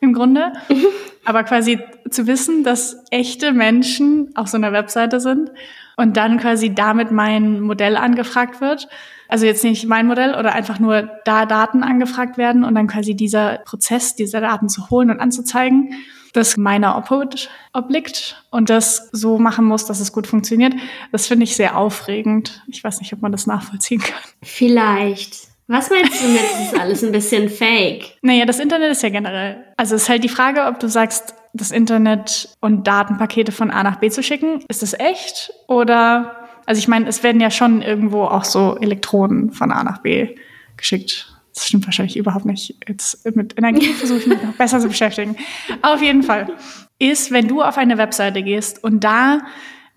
im 0.00 0.12
Grunde. 0.12 0.52
Aber 1.24 1.44
quasi 1.44 1.78
zu 2.08 2.26
wissen, 2.26 2.64
dass 2.64 3.04
echte 3.10 3.52
Menschen 3.52 4.30
auf 4.34 4.48
so 4.48 4.56
einer 4.56 4.72
Webseite 4.72 5.20
sind 5.20 5.50
und 5.96 6.16
dann 6.16 6.38
quasi 6.38 6.74
damit 6.74 7.10
mein 7.10 7.60
Modell 7.60 7.96
angefragt 7.96 8.60
wird. 8.60 8.88
Also 9.28 9.46
jetzt 9.46 9.62
nicht 9.62 9.86
mein 9.86 10.06
Modell 10.06 10.34
oder 10.34 10.54
einfach 10.54 10.80
nur 10.80 11.08
da 11.24 11.46
Daten 11.46 11.82
angefragt 11.84 12.36
werden 12.36 12.64
und 12.64 12.74
dann 12.74 12.88
quasi 12.88 13.14
dieser 13.14 13.58
Prozess, 13.58 14.16
diese 14.16 14.40
Daten 14.40 14.68
zu 14.68 14.90
holen 14.90 15.10
und 15.10 15.20
anzuzeigen, 15.20 15.94
das 16.32 16.56
meiner 16.56 16.96
Obhut 16.96 17.48
obliegt 17.72 18.42
und 18.50 18.70
das 18.70 19.08
so 19.12 19.38
machen 19.38 19.64
muss, 19.64 19.84
dass 19.84 20.00
es 20.00 20.12
gut 20.12 20.26
funktioniert. 20.26 20.74
Das 21.12 21.26
finde 21.26 21.44
ich 21.44 21.54
sehr 21.54 21.76
aufregend. 21.76 22.62
Ich 22.68 22.82
weiß 22.82 23.00
nicht, 23.00 23.12
ob 23.12 23.20
man 23.20 23.32
das 23.32 23.46
nachvollziehen 23.46 24.00
kann. 24.00 24.20
Vielleicht. 24.42 25.49
Was 25.70 25.88
meinst 25.88 26.20
du 26.20 26.26
mit, 26.26 26.40
es 26.42 26.72
ist 26.72 26.80
alles 26.80 27.04
ein 27.04 27.12
bisschen 27.12 27.48
fake? 27.48 28.18
Naja, 28.22 28.44
das 28.44 28.58
Internet 28.58 28.90
ist 28.90 29.04
ja 29.04 29.08
generell. 29.08 29.64
Also 29.76 29.94
es 29.94 30.02
ist 30.02 30.08
halt 30.08 30.24
die 30.24 30.28
Frage, 30.28 30.64
ob 30.64 30.80
du 30.80 30.88
sagst, 30.88 31.32
das 31.52 31.70
Internet 31.70 32.48
und 32.60 32.88
Datenpakete 32.88 33.52
von 33.52 33.70
A 33.70 33.84
nach 33.84 34.00
B 34.00 34.10
zu 34.10 34.20
schicken, 34.20 34.64
ist 34.66 34.82
das 34.82 34.94
echt? 34.94 35.52
Oder, 35.68 36.48
also 36.66 36.80
ich 36.80 36.88
meine, 36.88 37.06
es 37.06 37.22
werden 37.22 37.40
ja 37.40 37.52
schon 37.52 37.82
irgendwo 37.82 38.24
auch 38.24 38.42
so 38.42 38.78
Elektronen 38.80 39.52
von 39.52 39.70
A 39.70 39.84
nach 39.84 39.98
B 39.98 40.34
geschickt. 40.76 41.32
Das 41.54 41.68
stimmt 41.68 41.86
wahrscheinlich 41.86 42.16
überhaupt 42.16 42.46
nicht. 42.46 42.74
Jetzt 42.88 43.24
mit 43.36 43.56
Energie 43.56 43.92
versuche 43.94 44.18
ich 44.18 44.26
mich 44.26 44.42
noch 44.42 44.54
besser 44.54 44.80
zu 44.80 44.88
beschäftigen. 44.88 45.36
Auf 45.82 46.02
jeden 46.02 46.24
Fall 46.24 46.48
ist, 46.98 47.30
wenn 47.30 47.46
du 47.46 47.62
auf 47.62 47.78
eine 47.78 47.96
Webseite 47.96 48.42
gehst 48.42 48.82
und 48.82 49.04
da 49.04 49.38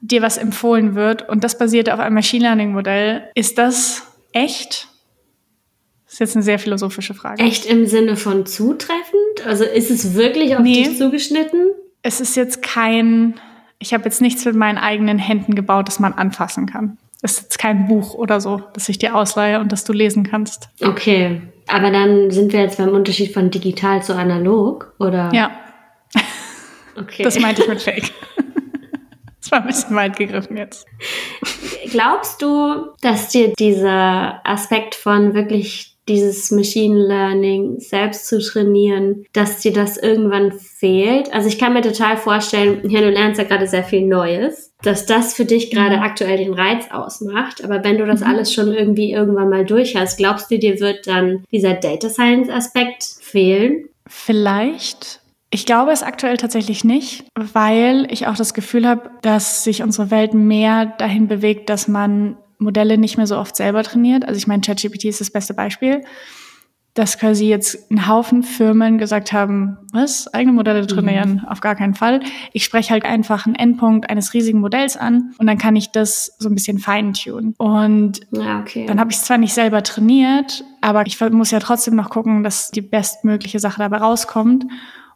dir 0.01 0.21
was 0.21 0.37
empfohlen 0.37 0.93
wird 0.93 1.27
und 1.27 1.43
das 1.43 1.57
basiert 1.57 1.89
auf 1.89 1.99
einem 1.99 2.13
Machine 2.13 2.43
Learning 2.43 2.73
Modell, 2.73 3.23
ist 3.33 3.57
das 3.57 4.03
echt? 4.33 4.92
Das 6.13 6.17
ist 6.17 6.19
jetzt 6.19 6.35
eine 6.35 6.43
sehr 6.43 6.59
philosophische 6.59 7.15
Frage. 7.15 7.41
Echt 7.41 7.65
im 7.65 7.87
Sinne 7.87 8.17
von 8.17 8.45
zutreffend? 8.45 9.47
Also 9.47 9.63
ist 9.63 9.89
es 9.89 10.13
wirklich 10.13 10.55
auf 10.55 10.61
nee, 10.61 10.83
dich 10.83 10.99
zugeschnitten? 10.99 11.71
Es 12.03 12.21
ist 12.21 12.35
jetzt 12.35 12.61
kein, 12.61 13.39
ich 13.79 13.95
habe 13.95 14.03
jetzt 14.03 14.21
nichts 14.21 14.45
mit 14.45 14.53
meinen 14.53 14.77
eigenen 14.77 15.17
Händen 15.17 15.55
gebaut, 15.55 15.87
das 15.87 15.99
man 15.99 16.13
anfassen 16.13 16.67
kann. 16.67 16.99
Es 17.23 17.31
ist 17.31 17.41
jetzt 17.41 17.57
kein 17.57 17.87
Buch 17.87 18.13
oder 18.13 18.39
so, 18.41 18.61
das 18.75 18.89
ich 18.89 18.99
dir 18.99 19.15
ausleihe 19.15 19.59
und 19.59 19.71
das 19.71 19.85
du 19.85 19.93
lesen 19.93 20.23
kannst. 20.23 20.69
Okay, 20.83 21.41
aber 21.65 21.89
dann 21.89 22.29
sind 22.29 22.53
wir 22.53 22.61
jetzt 22.61 22.77
beim 22.77 22.89
Unterschied 22.89 23.33
von 23.33 23.49
digital 23.49 24.03
zu 24.03 24.15
analog, 24.15 24.93
oder? 24.99 25.31
Ja. 25.33 25.49
Okay. 26.95 27.23
Das 27.23 27.39
meinte 27.39 27.63
ich 27.63 27.67
mit 27.67 27.81
Fake. 27.81 28.11
Das 29.41 29.51
war 29.51 29.61
ein 29.61 29.65
bisschen 29.65 29.95
weit 29.95 30.15
gegriffen 30.15 30.57
jetzt. 30.57 30.85
Glaubst 31.89 32.39
du, 32.43 32.91
dass 33.01 33.29
dir 33.29 33.51
dieser 33.57 34.41
Aspekt 34.43 34.93
von 34.93 35.33
wirklich 35.33 35.92
dieses 36.07 36.51
Machine 36.51 37.07
Learning 37.07 37.79
selbst 37.79 38.27
zu 38.27 38.39
trainieren, 38.39 39.25
dass 39.33 39.59
dir 39.59 39.71
das 39.71 39.97
irgendwann 39.97 40.51
fehlt. 40.51 41.31
Also 41.33 41.47
ich 41.47 41.57
kann 41.57 41.73
mir 41.73 41.81
total 41.81 42.17
vorstellen, 42.17 42.89
ja, 42.89 43.01
du 43.01 43.09
lernst 43.09 43.39
ja 43.39 43.47
gerade 43.47 43.67
sehr 43.67 43.83
viel 43.83 44.05
Neues, 44.05 44.73
dass 44.81 45.05
das 45.05 45.33
für 45.33 45.45
dich 45.45 45.71
gerade 45.71 45.97
mhm. 45.97 46.03
aktuell 46.03 46.37
den 46.37 46.53
Reiz 46.53 46.85
ausmacht. 46.91 47.63
Aber 47.63 47.83
wenn 47.83 47.97
du 47.97 48.05
das 48.05 48.21
mhm. 48.21 48.27
alles 48.27 48.53
schon 48.53 48.73
irgendwie 48.73 49.11
irgendwann 49.11 49.49
mal 49.49 49.65
durch 49.65 49.95
hast, 49.95 50.17
glaubst 50.17 50.51
du, 50.51 50.59
dir 50.59 50.79
wird 50.79 51.07
dann 51.07 51.43
dieser 51.51 51.73
Data 51.73 52.09
Science 52.09 52.49
Aspekt 52.49 53.03
fehlen? 53.21 53.85
Vielleicht. 54.07 55.21
Ich 55.49 55.67
glaube 55.67 55.91
es 55.91 56.01
aktuell 56.01 56.37
tatsächlich 56.37 56.83
nicht, 56.83 57.25
weil 57.35 58.07
ich 58.09 58.25
auch 58.25 58.35
das 58.35 58.55
Gefühl 58.55 58.87
habe, 58.87 59.11
dass 59.21 59.63
sich 59.63 59.83
unsere 59.83 60.09
Welt 60.09 60.33
mehr 60.33 60.87
dahin 60.97 61.27
bewegt, 61.27 61.69
dass 61.69 61.87
man 61.87 62.37
Modelle 62.63 62.97
nicht 62.97 63.17
mehr 63.17 63.27
so 63.27 63.37
oft 63.37 63.55
selber 63.55 63.83
trainiert. 63.83 64.25
Also 64.25 64.37
ich 64.37 64.47
meine, 64.47 64.61
ChatGPT 64.61 65.05
ist 65.05 65.21
das 65.21 65.31
beste 65.31 65.53
Beispiel, 65.53 66.03
dass 66.93 67.17
quasi 67.17 67.47
jetzt 67.47 67.89
ein 67.91 68.07
Haufen 68.07 68.43
Firmen 68.43 68.99
gesagt 68.99 69.33
haben, 69.33 69.77
was, 69.91 70.31
eigene 70.31 70.53
Modelle 70.53 70.85
trainieren? 70.85 71.41
Mhm. 71.41 71.47
Auf 71.47 71.59
gar 71.59 71.75
keinen 71.75 71.95
Fall. 71.95 72.21
Ich 72.51 72.63
spreche 72.63 72.91
halt 72.91 73.03
einfach 73.03 73.47
einen 73.47 73.55
Endpunkt 73.55 74.09
eines 74.09 74.33
riesigen 74.33 74.59
Modells 74.59 74.95
an 74.95 75.33
und 75.39 75.47
dann 75.47 75.57
kann 75.57 75.75
ich 75.75 75.91
das 75.91 76.35
so 76.37 76.49
ein 76.49 76.55
bisschen 76.55 76.77
feintunen. 76.77 77.55
Und 77.57 78.21
ja, 78.31 78.59
okay. 78.59 78.85
dann 78.85 78.99
habe 78.99 79.11
ich 79.11 79.17
es 79.17 79.23
zwar 79.23 79.39
nicht 79.39 79.53
selber 79.53 79.81
trainiert, 79.81 80.63
aber 80.81 81.05
ich 81.07 81.19
muss 81.31 81.49
ja 81.49 81.59
trotzdem 81.59 81.95
noch 81.95 82.11
gucken, 82.11 82.43
dass 82.43 82.69
die 82.69 82.81
bestmögliche 82.81 83.59
Sache 83.59 83.79
dabei 83.79 83.97
rauskommt. 83.97 84.65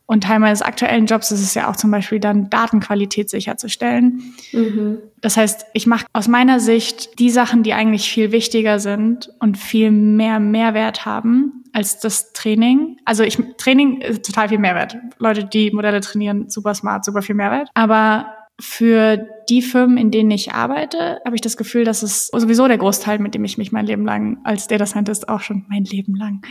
Und 0.07 0.23
Teil 0.23 0.39
meines 0.39 0.61
aktuellen 0.61 1.05
Jobs 1.05 1.31
ist 1.31 1.41
es 1.41 1.53
ja 1.53 1.69
auch 1.69 1.75
zum 1.75 1.91
Beispiel 1.91 2.19
dann 2.19 2.49
Datenqualität 2.49 3.29
sicherzustellen. 3.29 4.33
Mhm. 4.53 4.99
Das 5.21 5.35
heißt, 5.35 5.65
ich 5.73 5.85
mache 5.85 6.05
aus 6.13 6.29
meiner 6.29 6.61
Sicht 6.61 7.19
die 7.19 7.29
Sachen, 7.29 7.61
die 7.61 7.73
eigentlich 7.73 8.09
viel 8.09 8.31
wichtiger 8.31 8.79
sind 8.79 9.29
und 9.39 9.57
viel 9.57 9.91
mehr 9.91 10.39
Mehrwert 10.39 11.05
haben 11.05 11.65
als 11.73 11.99
das 11.99 12.31
Training. 12.31 12.97
Also 13.03 13.23
ich 13.23 13.37
Training 13.57 14.01
ist 14.01 14.25
total 14.25 14.47
viel 14.47 14.59
Mehrwert. 14.59 14.97
Leute, 15.17 15.43
die 15.43 15.71
Modelle 15.71 15.99
trainieren, 15.99 16.49
super 16.49 16.73
smart, 16.73 17.03
super 17.03 17.21
viel 17.21 17.35
Mehrwert. 17.35 17.69
Aber 17.73 18.36
für 18.59 19.17
die 19.49 19.61
Firmen, 19.61 19.97
in 19.97 20.09
denen 20.09 20.31
ich 20.31 20.53
arbeite, 20.53 21.19
habe 21.23 21.35
ich 21.35 21.41
das 21.41 21.57
Gefühl, 21.57 21.83
dass 21.83 22.01
es 22.01 22.27
sowieso 22.27 22.67
der 22.67 22.79
Großteil, 22.79 23.19
mit 23.19 23.35
dem 23.35 23.45
ich 23.45 23.57
mich 23.57 23.71
mein 23.71 23.85
Leben 23.85 24.03
lang 24.03 24.39
als 24.43 24.67
Data 24.67 24.85
Scientist 24.85 25.29
auch 25.29 25.41
schon 25.41 25.65
mein 25.69 25.83
Leben 25.83 26.15
lang 26.15 26.41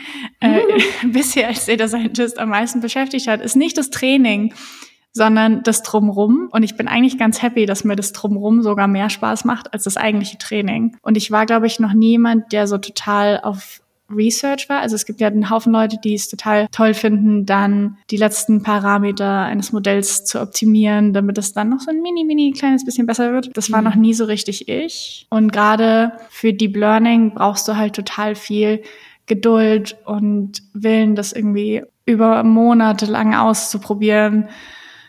äh, 0.40 0.60
bisher 1.06 1.48
als 1.48 1.66
Data 1.66 1.88
Scientist 1.88 2.38
am 2.38 2.50
meisten 2.50 2.80
beschäftigt 2.80 3.26
hat, 3.26 3.40
ist 3.40 3.56
nicht 3.56 3.76
das 3.76 3.90
Training, 3.90 4.54
sondern 5.12 5.62
das 5.62 5.82
Drumrum. 5.82 6.48
Und 6.52 6.62
ich 6.62 6.76
bin 6.76 6.86
eigentlich 6.86 7.18
ganz 7.18 7.42
happy, 7.42 7.66
dass 7.66 7.84
mir 7.84 7.96
das 7.96 8.12
Drumrum 8.12 8.62
sogar 8.62 8.86
mehr 8.86 9.10
Spaß 9.10 9.44
macht 9.44 9.72
als 9.72 9.84
das 9.84 9.96
eigentliche 9.96 10.38
Training. 10.38 10.96
Und 11.02 11.16
ich 11.16 11.30
war, 11.30 11.44
glaube 11.44 11.66
ich, 11.66 11.80
noch 11.80 11.92
niemand, 11.92 12.52
der 12.52 12.68
so 12.68 12.78
total 12.78 13.40
auf 13.42 13.80
Research 14.10 14.68
war. 14.68 14.80
Also 14.80 14.94
es 14.94 15.06
gibt 15.06 15.20
ja 15.20 15.28
einen 15.28 15.50
Haufen 15.50 15.72
Leute, 15.72 15.96
die 16.02 16.14
es 16.14 16.28
total 16.28 16.68
toll 16.70 16.94
finden, 16.94 17.46
dann 17.46 17.98
die 18.10 18.16
letzten 18.16 18.62
Parameter 18.62 19.42
eines 19.42 19.72
Modells 19.72 20.24
zu 20.24 20.40
optimieren, 20.40 21.12
damit 21.12 21.38
es 21.38 21.52
dann 21.52 21.70
noch 21.70 21.80
so 21.80 21.90
ein 21.90 22.02
mini, 22.02 22.24
mini 22.24 22.52
kleines 22.52 22.84
bisschen 22.84 23.06
besser 23.06 23.32
wird. 23.32 23.56
Das 23.56 23.72
war 23.72 23.80
mhm. 23.80 23.88
noch 23.88 23.94
nie 23.94 24.14
so 24.14 24.24
richtig 24.24 24.68
ich. 24.68 25.26
Und 25.30 25.52
gerade 25.52 26.12
für 26.30 26.52
Deep 26.52 26.76
Learning 26.76 27.34
brauchst 27.34 27.66
du 27.68 27.76
halt 27.76 27.94
total 27.94 28.34
viel 28.34 28.82
Geduld 29.26 29.96
und 30.04 30.62
Willen, 30.72 31.16
das 31.16 31.32
irgendwie 31.32 31.82
über 32.04 32.44
Monate 32.44 33.06
lang 33.06 33.34
auszuprobieren 33.34 34.48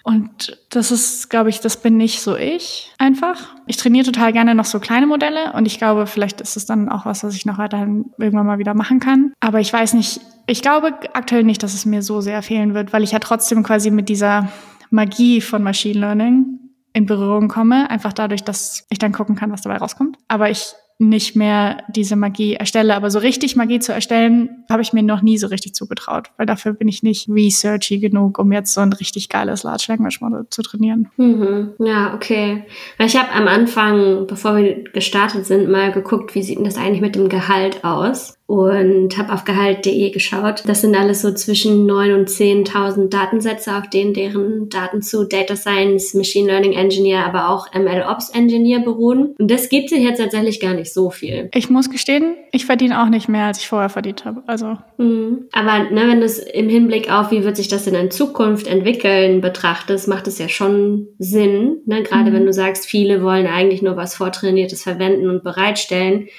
und 0.08 0.58
das 0.70 0.90
ist, 0.90 1.30
glaube 1.30 1.50
ich, 1.50 1.60
das 1.60 1.82
bin 1.82 1.98
nicht 1.98 2.22
so 2.22 2.38
ich 2.38 2.94
einfach. 2.98 3.54
Ich 3.66 3.76
trainiere 3.76 4.06
total 4.06 4.32
gerne 4.32 4.56
noch 4.56 4.64
so 4.64 4.80
kleine 4.80 5.06
Modelle 5.06 5.52
und 5.52 5.66
ich 5.66 5.80
glaube, 5.80 6.08
vielleicht 6.08 6.40
ist 6.40 6.56
es 6.56 6.66
dann 6.66 6.88
auch 6.88 7.06
was, 7.06 7.26
was 7.26 7.36
ich 7.36 7.46
noch 7.46 7.58
weiterhin 7.58 8.06
irgendwann 8.18 8.46
mal 8.46 8.58
wieder 8.58 8.74
machen 8.74 9.02
kann. 9.02 9.34
Aber 9.42 9.60
ich 9.60 9.74
weiß 9.74 9.96
nicht, 9.96 10.22
ich 10.46 10.62
glaube 10.62 10.94
aktuell 11.12 11.44
nicht, 11.44 11.62
dass 11.62 11.74
es 11.74 11.86
mir 11.86 12.02
so 12.02 12.22
sehr 12.22 12.42
fehlen 12.42 12.74
wird, 12.74 12.94
weil 12.94 13.04
ich 13.04 13.12
ja 13.12 13.20
trotzdem 13.20 13.64
quasi 13.64 13.92
mit 13.92 14.08
dieser 14.08 14.48
Magie 14.92 15.42
von 15.42 15.62
Machine 15.62 16.00
Learning 16.00 16.58
in 16.94 17.06
Berührung 17.06 17.50
komme, 17.50 17.90
einfach 17.90 18.14
dadurch, 18.14 18.46
dass 18.46 18.86
ich 18.90 19.00
dann 19.00 19.12
gucken 19.12 19.36
kann, 19.36 19.52
was 19.52 19.62
dabei 19.62 19.76
rauskommt. 19.76 20.18
Aber 20.30 20.50
ich 20.50 20.74
nicht 21.00 21.36
mehr 21.36 21.84
diese 21.90 22.16
Magie 22.16 22.54
erstelle. 22.54 22.96
Aber 22.96 23.12
so 23.12 23.20
richtig 23.20 23.56
Magie 23.56 23.80
zu 23.80 23.94
erstellen, 23.94 24.64
habe 24.70 24.82
ich 24.82 24.94
mir 24.94 25.04
noch 25.04 25.22
nie 25.22 25.38
so 25.38 25.48
richtig 25.48 25.76
zugetraut, 25.76 26.32
weil 26.38 26.48
dafür 26.48 26.74
bin 26.74 26.88
ich 26.88 27.04
nicht 27.04 27.30
researchy 27.30 28.00
genug, 28.00 28.40
um 28.40 28.52
jetzt 28.52 28.74
so 28.74 28.82
ein 28.82 28.94
richtig 28.94 29.30
geiles 29.30 29.64
Large 29.64 29.86
Language 29.90 30.22
Model 30.22 30.48
zu 30.50 30.64
trainieren. 30.64 31.10
Mhm. 31.18 31.74
Ja, 31.80 32.16
okay. 32.16 32.66
Weil 32.98 33.08
ich 33.08 33.18
habe 33.18 33.32
am 33.32 33.48
Anfang, 33.48 34.26
bevor 34.28 34.58
wir 34.58 34.84
gestartet 34.86 35.46
sind, 35.46 35.70
mal 35.70 35.92
geguckt, 35.92 36.34
wie 36.34 36.42
sieht 36.42 36.58
denn 36.58 36.66
das 36.66 36.78
eigentlich 36.78 37.02
mit 37.02 37.16
dem 37.16 37.30
Gehalt 37.30 37.84
aus? 37.84 38.37
Und 38.48 39.18
habe 39.18 39.34
auf 39.34 39.44
gehalt.de 39.44 40.10
geschaut. 40.10 40.64
Das 40.66 40.82
sind 40.82 40.96
alles 40.96 41.22
so 41.22 41.34
zwischen 41.34 41.86
9 41.86 42.14
und 42.14 42.30
10.000 42.30 43.10
Datensätze, 43.10 43.76
auf 43.76 43.90
denen 43.90 44.14
deren 44.14 44.70
Daten 44.70 45.02
zu 45.02 45.26
Data 45.26 45.58
Science, 45.58 46.14
Machine 46.14 46.48
Learning 46.48 46.72
Engineer, 46.72 47.26
aber 47.26 47.50
auch 47.50 47.74
ML 47.74 48.06
Ops 48.08 48.30
Engineer 48.30 48.80
beruhen. 48.80 49.36
Und 49.38 49.52
das 49.52 49.68
gibt 49.68 49.90
sich 49.90 50.00
jetzt 50.00 50.20
tatsächlich 50.20 50.62
gar 50.62 50.74
nicht 50.74 50.94
so 50.94 51.10
viel. 51.10 51.50
Ich 51.54 51.70
muss 51.70 51.90
gestehen, 51.90 52.36
ich 52.54 52.66
verdiene 52.66 53.04
auch 53.04 53.10
nicht 53.10 53.28
mehr, 53.28 53.46
als 53.46 53.60
ich 53.60 53.68
vorher 53.68 53.90
verdient 53.90 54.24
habe. 54.24 54.42
Also. 54.48 54.78
Mhm. 54.98 55.48
Aber 55.52 55.92
ne, 55.92 56.08
wenn 56.08 56.22
du 56.22 56.26
es 56.26 56.40
im 56.40 56.70
Hinblick 56.70 57.12
auf, 57.12 57.32
wie 57.32 57.44
wird 57.44 57.58
sich 57.58 57.68
das 57.68 57.84
denn 57.84 57.96
in 57.96 58.12
Zukunft 58.12 58.68
entwickeln, 58.68 59.42
betrachtest, 59.42 60.08
macht 60.08 60.26
es 60.28 60.40
ja 60.40 60.48
schon 60.48 61.08
Sinn. 61.20 61.82
Ne? 61.86 62.04
Gerade 62.04 62.32
mhm. 62.32 62.36
wenn 62.36 62.46
du 62.46 62.54
sagst, 62.54 62.86
viele 62.86 63.22
wollen 63.22 63.46
eigentlich 63.46 63.82
nur 63.82 63.98
was 63.98 64.16
Vortrainiertes 64.16 64.84
verwenden 64.84 65.30
und 65.30 65.44
bereitstellen 65.44 66.30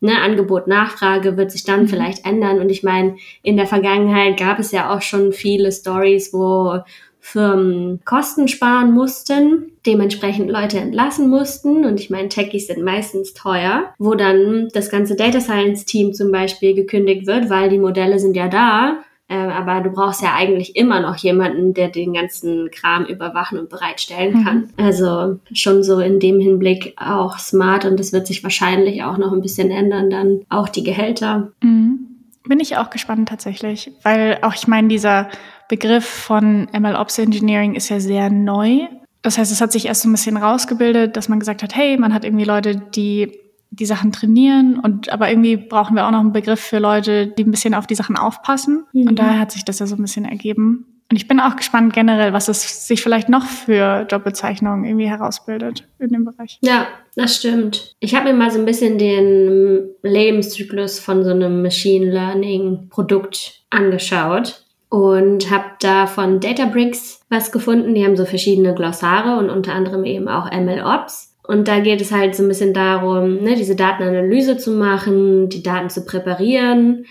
ne, 0.00 0.20
Angebot, 0.20 0.66
Nachfrage 0.66 1.36
wird 1.36 1.50
sich 1.50 1.64
dann 1.64 1.82
mhm. 1.82 1.88
vielleicht 1.88 2.26
ändern. 2.26 2.60
Und 2.60 2.70
ich 2.70 2.82
meine, 2.82 3.16
in 3.42 3.56
der 3.56 3.66
Vergangenheit 3.66 4.38
gab 4.38 4.58
es 4.58 4.72
ja 4.72 4.94
auch 4.94 5.02
schon 5.02 5.32
viele 5.32 5.72
Stories, 5.72 6.32
wo 6.32 6.80
Firmen 7.20 8.00
Kosten 8.04 8.48
sparen 8.48 8.92
mussten, 8.92 9.72
dementsprechend 9.84 10.50
Leute 10.50 10.78
entlassen 10.78 11.28
mussten. 11.28 11.84
Und 11.84 12.00
ich 12.00 12.10
meine, 12.10 12.28
Techies 12.28 12.68
sind 12.68 12.82
meistens 12.82 13.34
teuer, 13.34 13.92
wo 13.98 14.14
dann 14.14 14.68
das 14.72 14.88
ganze 14.88 15.14
Data 15.14 15.40
Science 15.40 15.84
Team 15.84 16.14
zum 16.14 16.32
Beispiel 16.32 16.74
gekündigt 16.74 17.26
wird, 17.26 17.50
weil 17.50 17.68
die 17.68 17.78
Modelle 17.78 18.18
sind 18.18 18.36
ja 18.36 18.48
da. 18.48 19.02
Äh, 19.28 19.36
aber 19.36 19.82
du 19.82 19.90
brauchst 19.90 20.22
ja 20.22 20.34
eigentlich 20.34 20.74
immer 20.74 21.00
noch 21.00 21.16
jemanden, 21.16 21.74
der 21.74 21.88
den 21.88 22.14
ganzen 22.14 22.70
Kram 22.70 23.04
überwachen 23.04 23.58
und 23.58 23.68
bereitstellen 23.68 24.42
kann. 24.42 24.56
Mhm. 24.56 24.84
Also 24.84 25.38
schon 25.52 25.82
so 25.82 26.00
in 26.00 26.18
dem 26.18 26.40
Hinblick 26.40 26.94
auch 26.96 27.38
smart 27.38 27.84
und 27.84 28.00
das 28.00 28.12
wird 28.12 28.26
sich 28.26 28.42
wahrscheinlich 28.42 29.02
auch 29.02 29.18
noch 29.18 29.32
ein 29.32 29.42
bisschen 29.42 29.70
ändern, 29.70 30.08
dann 30.08 30.40
auch 30.48 30.70
die 30.70 30.82
Gehälter. 30.82 31.52
Mhm. 31.62 32.06
Bin 32.44 32.60
ich 32.60 32.78
auch 32.78 32.88
gespannt 32.88 33.28
tatsächlich, 33.28 33.92
weil 34.02 34.38
auch 34.40 34.54
ich 34.54 34.66
meine, 34.66 34.88
dieser 34.88 35.28
Begriff 35.68 36.06
von 36.06 36.66
MLOps 36.72 37.18
Engineering 37.18 37.74
ist 37.74 37.90
ja 37.90 38.00
sehr 38.00 38.30
neu. 38.30 38.86
Das 39.20 39.36
heißt, 39.36 39.52
es 39.52 39.60
hat 39.60 39.72
sich 39.72 39.84
erst 39.84 40.02
so 40.02 40.08
ein 40.08 40.12
bisschen 40.12 40.38
rausgebildet, 40.38 41.16
dass 41.16 41.28
man 41.28 41.38
gesagt 41.38 41.62
hat, 41.62 41.76
hey, 41.76 41.98
man 41.98 42.14
hat 42.14 42.24
irgendwie 42.24 42.44
Leute, 42.44 42.76
die 42.76 43.38
die 43.70 43.86
Sachen 43.86 44.12
trainieren 44.12 44.78
und 44.78 45.10
aber 45.10 45.28
irgendwie 45.28 45.56
brauchen 45.56 45.94
wir 45.94 46.06
auch 46.06 46.10
noch 46.10 46.20
einen 46.20 46.32
Begriff 46.32 46.60
für 46.60 46.78
Leute, 46.78 47.26
die 47.26 47.44
ein 47.44 47.50
bisschen 47.50 47.74
auf 47.74 47.86
die 47.86 47.94
Sachen 47.94 48.16
aufpassen. 48.16 48.84
Mhm. 48.92 49.08
Und 49.08 49.18
daher 49.18 49.38
hat 49.38 49.52
sich 49.52 49.64
das 49.64 49.78
ja 49.78 49.86
so 49.86 49.96
ein 49.96 50.02
bisschen 50.02 50.24
ergeben. 50.24 50.86
Und 51.10 51.16
ich 51.16 51.26
bin 51.26 51.40
auch 51.40 51.56
gespannt 51.56 51.94
generell, 51.94 52.34
was 52.34 52.48
es 52.48 52.86
sich 52.86 53.02
vielleicht 53.02 53.30
noch 53.30 53.46
für 53.46 54.06
Jobbezeichnungen 54.10 54.84
irgendwie 54.84 55.08
herausbildet 55.08 55.84
in 55.98 56.10
dem 56.10 56.24
Bereich. 56.24 56.58
Ja, 56.60 56.86
das 57.16 57.36
stimmt. 57.36 57.94
Ich 57.98 58.14
habe 58.14 58.30
mir 58.30 58.34
mal 58.34 58.50
so 58.50 58.58
ein 58.58 58.66
bisschen 58.66 58.98
den 58.98 59.88
Lebenszyklus 60.02 60.98
von 60.98 61.24
so 61.24 61.30
einem 61.30 61.62
Machine 61.62 62.10
Learning 62.10 62.88
Produkt 62.90 63.62
angeschaut 63.70 64.64
und 64.90 65.50
habe 65.50 65.64
da 65.80 66.06
von 66.06 66.40
Databricks 66.40 67.20
was 67.30 67.52
gefunden. 67.52 67.94
Die 67.94 68.04
haben 68.04 68.16
so 68.16 68.26
verschiedene 68.26 68.74
Glossare 68.74 69.38
und 69.38 69.48
unter 69.48 69.72
anderem 69.72 70.04
eben 70.04 70.28
auch 70.28 70.50
MLOps. 70.50 71.37
Und 71.48 71.66
da 71.66 71.80
geht 71.80 72.02
es 72.02 72.12
halt 72.12 72.34
so 72.36 72.42
ein 72.42 72.48
bisschen 72.48 72.74
darum, 72.74 73.42
ne, 73.42 73.54
diese 73.56 73.74
Datenanalyse 73.74 74.58
zu 74.58 74.70
machen, 74.70 75.48
die 75.48 75.62
Daten 75.62 75.88
zu 75.88 76.04
präparieren 76.04 77.06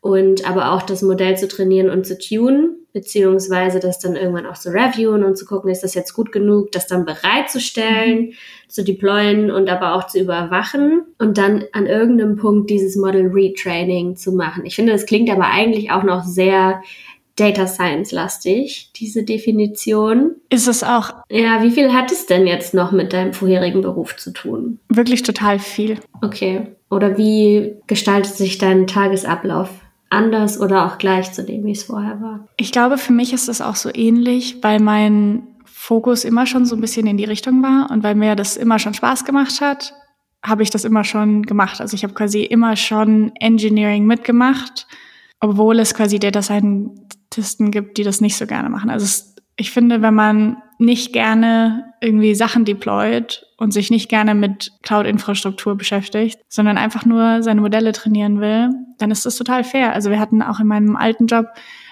und 0.00 0.48
aber 0.48 0.70
auch 0.70 0.82
das 0.82 1.02
Modell 1.02 1.36
zu 1.36 1.48
trainieren 1.48 1.90
und 1.90 2.06
zu 2.06 2.16
tunen, 2.16 2.86
beziehungsweise 2.92 3.80
das 3.80 3.98
dann 3.98 4.14
irgendwann 4.14 4.46
auch 4.46 4.56
zu 4.56 4.70
reviewen 4.70 5.24
und 5.24 5.36
zu 5.36 5.44
gucken, 5.44 5.72
ist 5.72 5.82
das 5.82 5.94
jetzt 5.94 6.14
gut 6.14 6.30
genug, 6.30 6.70
das 6.70 6.86
dann 6.86 7.04
bereitzustellen, 7.04 8.26
mhm. 8.26 8.32
zu 8.68 8.84
deployen 8.84 9.50
und 9.50 9.68
aber 9.68 9.96
auch 9.96 10.06
zu 10.06 10.20
überwachen 10.20 11.02
und 11.18 11.36
dann 11.36 11.64
an 11.72 11.88
irgendeinem 11.88 12.36
Punkt 12.36 12.70
dieses 12.70 12.94
Model 12.94 13.26
Retraining 13.26 14.14
zu 14.14 14.30
machen. 14.30 14.64
Ich 14.66 14.76
finde, 14.76 14.92
das 14.92 15.04
klingt 15.04 15.28
aber 15.30 15.46
eigentlich 15.46 15.90
auch 15.90 16.04
noch 16.04 16.22
sehr 16.22 16.80
Data 17.40 17.66
Science 17.66 18.12
lastig, 18.12 18.90
diese 18.94 19.22
Definition. 19.24 20.32
Ist 20.50 20.68
es 20.68 20.84
auch. 20.84 21.14
Ja, 21.30 21.62
wie 21.62 21.70
viel 21.70 21.92
hat 21.92 22.12
es 22.12 22.26
denn 22.26 22.46
jetzt 22.46 22.74
noch 22.74 22.92
mit 22.92 23.12
deinem 23.12 23.32
vorherigen 23.32 23.80
Beruf 23.80 24.16
zu 24.16 24.32
tun? 24.32 24.78
Wirklich 24.88 25.22
total 25.22 25.58
viel. 25.58 25.98
Okay. 26.22 26.66
Oder 26.90 27.16
wie 27.16 27.76
gestaltet 27.86 28.34
sich 28.34 28.58
dein 28.58 28.86
Tagesablauf? 28.86 29.70
Anders 30.10 30.60
oder 30.60 30.86
auch 30.86 30.98
gleich 30.98 31.32
zu 31.32 31.44
dem, 31.44 31.64
wie 31.64 31.70
es 31.70 31.84
vorher 31.84 32.20
war? 32.20 32.48
Ich 32.56 32.72
glaube, 32.72 32.98
für 32.98 33.12
mich 33.12 33.32
ist 33.32 33.48
es 33.48 33.60
auch 33.60 33.76
so 33.76 33.90
ähnlich, 33.94 34.56
weil 34.60 34.80
mein 34.80 35.46
Fokus 35.64 36.24
immer 36.24 36.46
schon 36.46 36.66
so 36.66 36.74
ein 36.74 36.80
bisschen 36.80 37.06
in 37.06 37.16
die 37.16 37.24
Richtung 37.24 37.62
war 37.62 37.90
und 37.90 38.02
weil 38.02 38.16
mir 38.16 38.34
das 38.34 38.56
immer 38.56 38.78
schon 38.78 38.92
Spaß 38.92 39.24
gemacht 39.24 39.60
hat, 39.60 39.94
habe 40.44 40.62
ich 40.62 40.70
das 40.70 40.84
immer 40.84 41.04
schon 41.04 41.44
gemacht. 41.44 41.80
Also 41.80 41.94
ich 41.94 42.02
habe 42.02 42.12
quasi 42.12 42.42
immer 42.42 42.76
schon 42.76 43.32
Engineering 43.36 44.04
mitgemacht, 44.04 44.86
obwohl 45.40 45.78
es 45.78 45.94
quasi 45.94 46.18
Data 46.18 46.42
Science 46.42 47.00
Artisten 47.30 47.70
gibt, 47.70 47.96
die 47.96 48.02
das 48.02 48.20
nicht 48.20 48.36
so 48.36 48.46
gerne 48.46 48.68
machen. 48.70 48.90
Also 48.90 49.04
es, 49.04 49.36
ich 49.56 49.70
finde, 49.70 50.02
wenn 50.02 50.14
man 50.14 50.56
nicht 50.78 51.12
gerne 51.12 51.92
irgendwie 52.00 52.34
Sachen 52.34 52.64
deployt 52.64 53.46
und 53.56 53.72
sich 53.72 53.90
nicht 53.90 54.08
gerne 54.08 54.34
mit 54.34 54.72
Cloud-Infrastruktur 54.82 55.76
beschäftigt, 55.76 56.40
sondern 56.48 56.76
einfach 56.76 57.04
nur 57.04 57.42
seine 57.42 57.60
Modelle 57.60 57.92
trainieren 57.92 58.40
will, 58.40 58.70
dann 58.98 59.10
ist 59.10 59.26
das 59.26 59.36
total 59.36 59.62
fair. 59.62 59.92
Also 59.92 60.10
wir 60.10 60.18
hatten 60.18 60.42
auch 60.42 60.58
in 60.58 60.66
meinem 60.66 60.96
alten 60.96 61.26
Job 61.26 61.46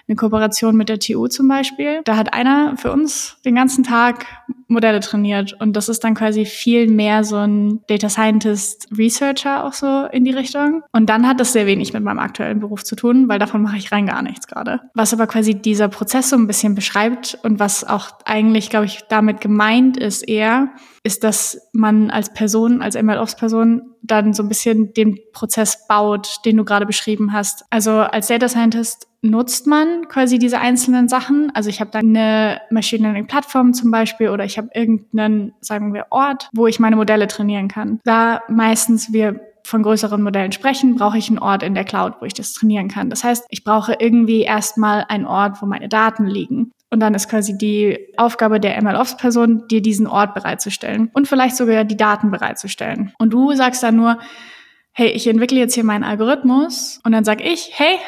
eine 0.08 0.16
Kooperation 0.16 0.74
mit 0.76 0.88
der 0.88 0.98
TU 0.98 1.28
zum 1.28 1.46
Beispiel. 1.46 2.00
Da 2.04 2.16
hat 2.16 2.32
einer 2.32 2.76
für 2.76 2.90
uns 2.90 3.36
den 3.44 3.54
ganzen 3.54 3.84
Tag 3.84 4.26
Modelle 4.68 5.00
trainiert 5.00 5.54
und 5.60 5.74
das 5.74 5.88
ist 5.88 6.04
dann 6.04 6.14
quasi 6.14 6.44
viel 6.44 6.88
mehr 6.88 7.24
so 7.24 7.36
ein 7.36 7.80
Data 7.88 8.08
Scientist 8.08 8.88
Researcher 8.96 9.64
auch 9.64 9.72
so 9.72 10.04
in 10.12 10.24
die 10.24 10.30
Richtung. 10.30 10.82
Und 10.92 11.06
dann 11.08 11.26
hat 11.26 11.40
das 11.40 11.52
sehr 11.52 11.66
wenig 11.66 11.92
mit 11.92 12.02
meinem 12.02 12.18
aktuellen 12.18 12.60
Beruf 12.60 12.84
zu 12.84 12.94
tun, 12.94 13.28
weil 13.28 13.38
davon 13.38 13.62
mache 13.62 13.78
ich 13.78 13.90
rein 13.92 14.06
gar 14.06 14.22
nichts 14.22 14.46
gerade. 14.46 14.80
Was 14.94 15.12
aber 15.14 15.26
quasi 15.26 15.54
dieser 15.54 15.88
Prozess 15.88 16.30
so 16.30 16.36
ein 16.36 16.46
bisschen 16.46 16.74
beschreibt 16.74 17.38
und 17.42 17.58
was 17.58 17.82
auch 17.82 18.10
eigentlich, 18.24 18.68
glaube 18.68 18.86
ich, 18.86 19.00
damit 19.08 19.40
gemeint 19.40 19.96
ist 19.96 20.28
eher, 20.28 20.68
ist, 21.02 21.24
dass 21.24 21.70
man 21.72 22.10
als 22.10 22.32
Person, 22.34 22.82
als 22.82 23.00
MLOps-Person 23.00 23.82
dann 24.02 24.34
so 24.34 24.42
ein 24.42 24.48
bisschen 24.48 24.92
den 24.92 25.18
Prozess 25.32 25.86
baut, 25.86 26.44
den 26.44 26.56
du 26.56 26.64
gerade 26.64 26.86
beschrieben 26.86 27.32
hast. 27.32 27.64
Also 27.70 27.92
als 27.92 28.28
Data 28.28 28.48
Scientist 28.48 29.08
nutzt 29.22 29.66
man 29.66 30.06
quasi 30.08 30.38
diese 30.38 30.60
einzelnen 30.60 31.08
Sachen. 31.08 31.50
Also 31.54 31.70
ich 31.70 31.80
habe 31.80 31.90
dann 31.90 32.08
eine 32.08 32.60
Machine 32.70 33.02
Learning 33.02 33.26
Plattform 33.26 33.72
zum 33.72 33.90
Beispiel 33.90 34.28
oder 34.28 34.44
ich 34.44 34.57
habe 34.58 34.68
irgendeinen, 34.74 35.54
sagen 35.60 35.94
wir, 35.94 36.06
Ort, 36.10 36.50
wo 36.52 36.66
ich 36.66 36.80
meine 36.80 36.96
Modelle 36.96 37.28
trainieren 37.28 37.68
kann. 37.68 38.00
Da 38.04 38.42
meistens 38.48 39.12
wir 39.12 39.40
von 39.64 39.82
größeren 39.82 40.22
Modellen 40.22 40.52
sprechen, 40.52 40.96
brauche 40.96 41.18
ich 41.18 41.28
einen 41.28 41.38
Ort 41.38 41.62
in 41.62 41.74
der 41.74 41.84
Cloud, 41.84 42.14
wo 42.20 42.24
ich 42.24 42.34
das 42.34 42.52
trainieren 42.52 42.88
kann. 42.88 43.10
Das 43.10 43.22
heißt, 43.22 43.46
ich 43.50 43.64
brauche 43.64 43.96
irgendwie 43.98 44.42
erstmal 44.42 45.04
einen 45.08 45.26
Ort, 45.26 45.60
wo 45.60 45.66
meine 45.66 45.88
Daten 45.88 46.26
liegen. 46.26 46.72
Und 46.90 47.00
dann 47.00 47.14
ist 47.14 47.28
quasi 47.28 47.58
die 47.58 47.98
Aufgabe 48.16 48.60
der 48.60 48.80
MLOps-Person, 48.82 49.68
dir 49.68 49.82
diesen 49.82 50.06
Ort 50.06 50.34
bereitzustellen 50.34 51.10
und 51.12 51.28
vielleicht 51.28 51.56
sogar 51.56 51.84
die 51.84 51.98
Daten 51.98 52.30
bereitzustellen. 52.30 53.12
Und 53.18 53.30
du 53.30 53.52
sagst 53.54 53.82
dann 53.82 53.96
nur, 53.96 54.18
hey, 54.92 55.08
ich 55.08 55.26
entwickle 55.26 55.58
jetzt 55.58 55.74
hier 55.74 55.84
meinen 55.84 56.02
Algorithmus 56.02 57.00
und 57.04 57.12
dann 57.12 57.24
sag 57.24 57.44
ich, 57.44 57.72
hey, 57.74 57.98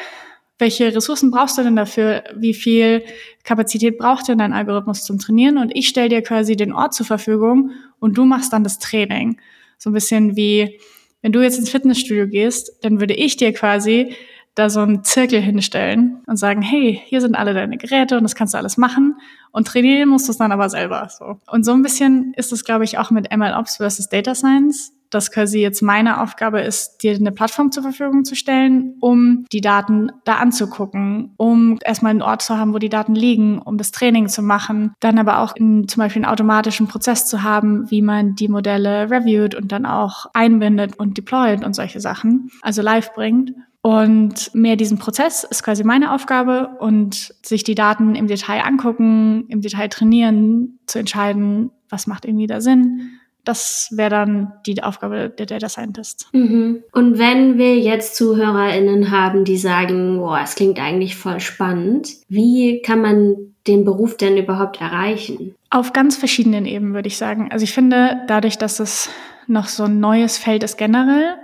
welche 0.61 0.95
Ressourcen 0.95 1.31
brauchst 1.31 1.57
du 1.57 1.63
denn 1.63 1.75
dafür? 1.75 2.23
Wie 2.35 2.53
viel 2.53 3.03
Kapazität 3.43 3.97
braucht 3.97 4.29
denn 4.29 4.37
dein 4.37 4.53
Algorithmus 4.53 5.03
zum 5.03 5.19
Trainieren? 5.19 5.57
Und 5.57 5.75
ich 5.75 5.89
stelle 5.89 6.07
dir 6.07 6.21
quasi 6.21 6.55
den 6.55 6.71
Ort 6.71 6.93
zur 6.93 7.05
Verfügung 7.05 7.71
und 7.99 8.17
du 8.17 8.23
machst 8.23 8.53
dann 8.53 8.63
das 8.63 8.79
Training. 8.79 9.41
So 9.77 9.89
ein 9.89 9.93
bisschen 9.93 10.37
wie, 10.37 10.79
wenn 11.21 11.33
du 11.33 11.41
jetzt 11.41 11.59
ins 11.59 11.69
Fitnessstudio 11.69 12.27
gehst, 12.27 12.71
dann 12.83 12.99
würde 13.01 13.15
ich 13.15 13.35
dir 13.35 13.51
quasi 13.51 14.15
da 14.53 14.69
so 14.69 14.81
einen 14.81 15.03
Zirkel 15.03 15.41
hinstellen 15.41 16.21
und 16.27 16.37
sagen, 16.37 16.61
hey, 16.61 17.01
hier 17.05 17.21
sind 17.21 17.35
alle 17.35 17.53
deine 17.53 17.77
Geräte 17.77 18.17
und 18.17 18.23
das 18.23 18.35
kannst 18.35 18.53
du 18.53 18.57
alles 18.57 18.77
machen. 18.77 19.15
Und 19.51 19.67
trainieren 19.67 20.09
musst 20.09 20.27
du 20.27 20.31
es 20.31 20.37
dann 20.37 20.51
aber 20.51 20.69
selber. 20.69 21.09
So. 21.09 21.39
Und 21.47 21.65
so 21.65 21.71
ein 21.71 21.81
bisschen 21.81 22.33
ist 22.35 22.51
es, 22.51 22.63
glaube 22.63 22.83
ich, 22.83 22.97
auch 22.97 23.11
mit 23.11 23.35
MLOps 23.35 23.77
versus 23.77 24.09
Data 24.09 24.35
Science 24.35 24.93
dass 25.11 25.31
quasi 25.31 25.59
jetzt 25.59 25.81
meine 25.81 26.21
Aufgabe 26.21 26.61
ist, 26.61 27.03
dir 27.03 27.13
eine 27.13 27.31
Plattform 27.31 27.71
zur 27.71 27.83
Verfügung 27.83 28.25
zu 28.25 28.35
stellen, 28.35 28.95
um 29.01 29.45
die 29.51 29.61
Daten 29.61 30.11
da 30.23 30.35
anzugucken, 30.35 31.33
um 31.37 31.77
erstmal 31.83 32.11
einen 32.11 32.21
Ort 32.21 32.41
zu 32.41 32.57
haben, 32.57 32.73
wo 32.73 32.79
die 32.79 32.89
Daten 32.89 33.13
liegen, 33.13 33.59
um 33.59 33.77
das 33.77 33.91
Training 33.91 34.27
zu 34.29 34.41
machen, 34.41 34.93
dann 34.99 35.19
aber 35.19 35.39
auch 35.39 35.55
in, 35.55 35.87
zum 35.87 36.01
Beispiel 36.01 36.23
einen 36.23 36.31
automatischen 36.31 36.87
Prozess 36.87 37.27
zu 37.27 37.43
haben, 37.43 37.91
wie 37.91 38.01
man 38.01 38.35
die 38.35 38.47
Modelle 38.47 39.11
reviewt 39.11 39.53
und 39.53 39.71
dann 39.71 39.85
auch 39.85 40.25
einbindet 40.33 40.97
und 40.97 41.17
deployt 41.17 41.63
und 41.63 41.75
solche 41.75 41.99
Sachen, 41.99 42.49
also 42.61 42.81
live 42.81 43.13
bringt. 43.13 43.53
Und 43.83 44.53
mehr 44.53 44.75
diesen 44.75 44.99
Prozess 44.99 45.43
ist 45.43 45.63
quasi 45.63 45.83
meine 45.83 46.13
Aufgabe 46.13 46.77
und 46.79 47.33
sich 47.43 47.63
die 47.63 47.73
Daten 47.73 48.13
im 48.13 48.27
Detail 48.27 48.61
angucken, 48.63 49.45
im 49.47 49.61
Detail 49.61 49.87
trainieren, 49.87 50.79
zu 50.85 50.99
entscheiden, 50.99 51.71
was 51.89 52.05
macht 52.05 52.25
irgendwie 52.25 52.47
da 52.47 52.61
Sinn 52.61 53.20
das 53.43 53.89
wäre 53.91 54.09
dann 54.09 54.53
die 54.65 54.81
Aufgabe 54.83 55.29
der 55.29 55.45
Data 55.45 55.69
Scientist. 55.69 56.27
Mhm. 56.31 56.83
Und 56.91 57.17
wenn 57.17 57.57
wir 57.57 57.77
jetzt 57.79 58.15
ZuhörerInnen 58.15 59.11
haben, 59.11 59.45
die 59.45 59.57
sagen, 59.57 60.17
boah, 60.17 60.41
es 60.43 60.55
klingt 60.55 60.79
eigentlich 60.79 61.15
voll 61.15 61.39
spannend, 61.39 62.09
wie 62.29 62.81
kann 62.81 63.01
man 63.01 63.35
den 63.67 63.85
Beruf 63.85 64.17
denn 64.17 64.37
überhaupt 64.37 64.81
erreichen? 64.81 65.55
Auf 65.69 65.93
ganz 65.93 66.17
verschiedenen 66.17 66.65
Ebenen, 66.65 66.93
würde 66.93 67.07
ich 67.07 67.17
sagen. 67.17 67.49
Also 67.51 67.63
ich 67.63 67.73
finde, 67.73 68.21
dadurch, 68.27 68.57
dass 68.57 68.79
es 68.79 69.09
noch 69.47 69.67
so 69.67 69.83
ein 69.83 69.99
neues 69.99 70.37
Feld 70.37 70.63
ist 70.63 70.77
generell, 70.77 71.35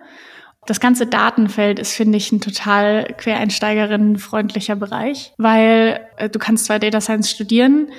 das 0.65 0.79
ganze 0.79 1.07
Datenfeld 1.07 1.79
ist, 1.79 1.93
finde 1.93 2.17
ich, 2.17 2.31
ein 2.31 2.41
total 2.41 3.05
quereinsteigerinnenfreundlicher 3.17 4.75
Bereich, 4.75 5.33
weil 5.37 6.01
äh, 6.17 6.29
du 6.29 6.39
kannst 6.39 6.65
zwar 6.65 6.79
Data 6.79 6.99
Science 6.99 7.31
studieren, 7.31 7.89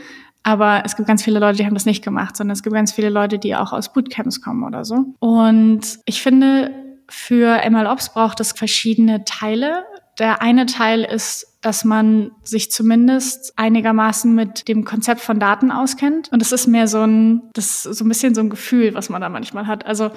aber 0.48 0.82
es 0.86 0.96
gibt 0.96 1.06
ganz 1.06 1.22
viele 1.22 1.38
Leute, 1.38 1.58
die 1.58 1.66
haben 1.66 1.74
das 1.74 1.84
nicht 1.84 2.02
gemacht, 2.02 2.36
sondern 2.36 2.54
es 2.54 2.62
gibt 2.62 2.74
ganz 2.74 2.92
viele 2.92 3.10
Leute, 3.10 3.38
die 3.38 3.54
auch 3.54 3.72
aus 3.72 3.92
Bootcamps 3.92 4.40
kommen 4.40 4.64
oder 4.64 4.84
so. 4.84 5.04
Und 5.18 5.98
ich 6.06 6.22
finde, 6.22 6.70
für 7.10 7.60
MLOps 7.68 8.14
braucht 8.14 8.40
es 8.40 8.52
verschiedene 8.52 9.24
Teile. 9.24 9.84
Der 10.18 10.42
eine 10.42 10.66
Teil 10.66 11.04
ist, 11.04 11.58
dass 11.60 11.84
man 11.84 12.32
sich 12.42 12.70
zumindest 12.70 13.52
einigermaßen 13.56 14.32
mit 14.32 14.68
dem 14.68 14.84
Konzept 14.84 15.20
von 15.20 15.40
Daten 15.40 15.70
auskennt. 15.70 16.30
Und 16.32 16.40
das 16.40 16.52
ist 16.52 16.66
mehr 16.66 16.86
so 16.86 17.02
ein, 17.02 17.50
das 17.52 17.84
ist 17.84 17.98
so 17.98 18.04
ein 18.04 18.08
bisschen 18.08 18.34
so 18.34 18.40
ein 18.40 18.50
Gefühl, 18.50 18.94
was 18.94 19.08
man 19.08 19.20
da 19.20 19.28
manchmal 19.28 19.66
hat. 19.66 19.84
Also 19.86 20.10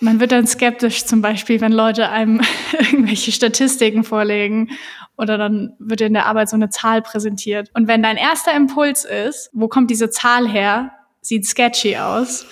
man 0.00 0.18
wird 0.20 0.32
dann 0.32 0.46
skeptisch 0.46 1.04
zum 1.04 1.20
Beispiel, 1.20 1.60
wenn 1.60 1.72
Leute 1.72 2.08
einem 2.08 2.40
irgendwelche 2.78 3.32
Statistiken 3.32 4.02
vorlegen 4.02 4.70
oder 5.16 5.36
dann 5.36 5.74
wird 5.78 6.00
in 6.00 6.14
der 6.14 6.26
Arbeit 6.26 6.48
so 6.48 6.56
eine 6.56 6.70
Zahl 6.70 7.02
präsentiert. 7.02 7.70
Und 7.74 7.86
wenn 7.86 8.02
dein 8.02 8.16
erster 8.16 8.54
Impuls 8.54 9.04
ist, 9.04 9.50
wo 9.52 9.68
kommt 9.68 9.90
diese 9.90 10.10
Zahl 10.10 10.48
her, 10.48 10.92
sieht 11.20 11.46
sketchy 11.46 11.96
aus, 11.96 12.46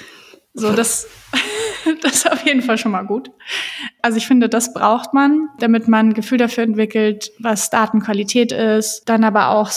so 0.52 0.72
das 0.72 1.06
das 2.02 2.16
ist 2.16 2.32
auf 2.32 2.44
jeden 2.44 2.62
Fall 2.62 2.78
schon 2.78 2.92
mal 2.92 3.04
gut. 3.04 3.30
Also 4.02 4.18
ich 4.18 4.26
finde, 4.26 4.48
das 4.48 4.72
braucht 4.72 5.14
man, 5.14 5.48
damit 5.58 5.88
man 5.88 6.08
ein 6.08 6.14
Gefühl 6.14 6.38
dafür 6.38 6.64
entwickelt, 6.64 7.32
was 7.38 7.70
Datenqualität 7.70 8.52
ist, 8.52 9.08
dann 9.08 9.24
aber 9.24 9.50
auch 9.50 9.70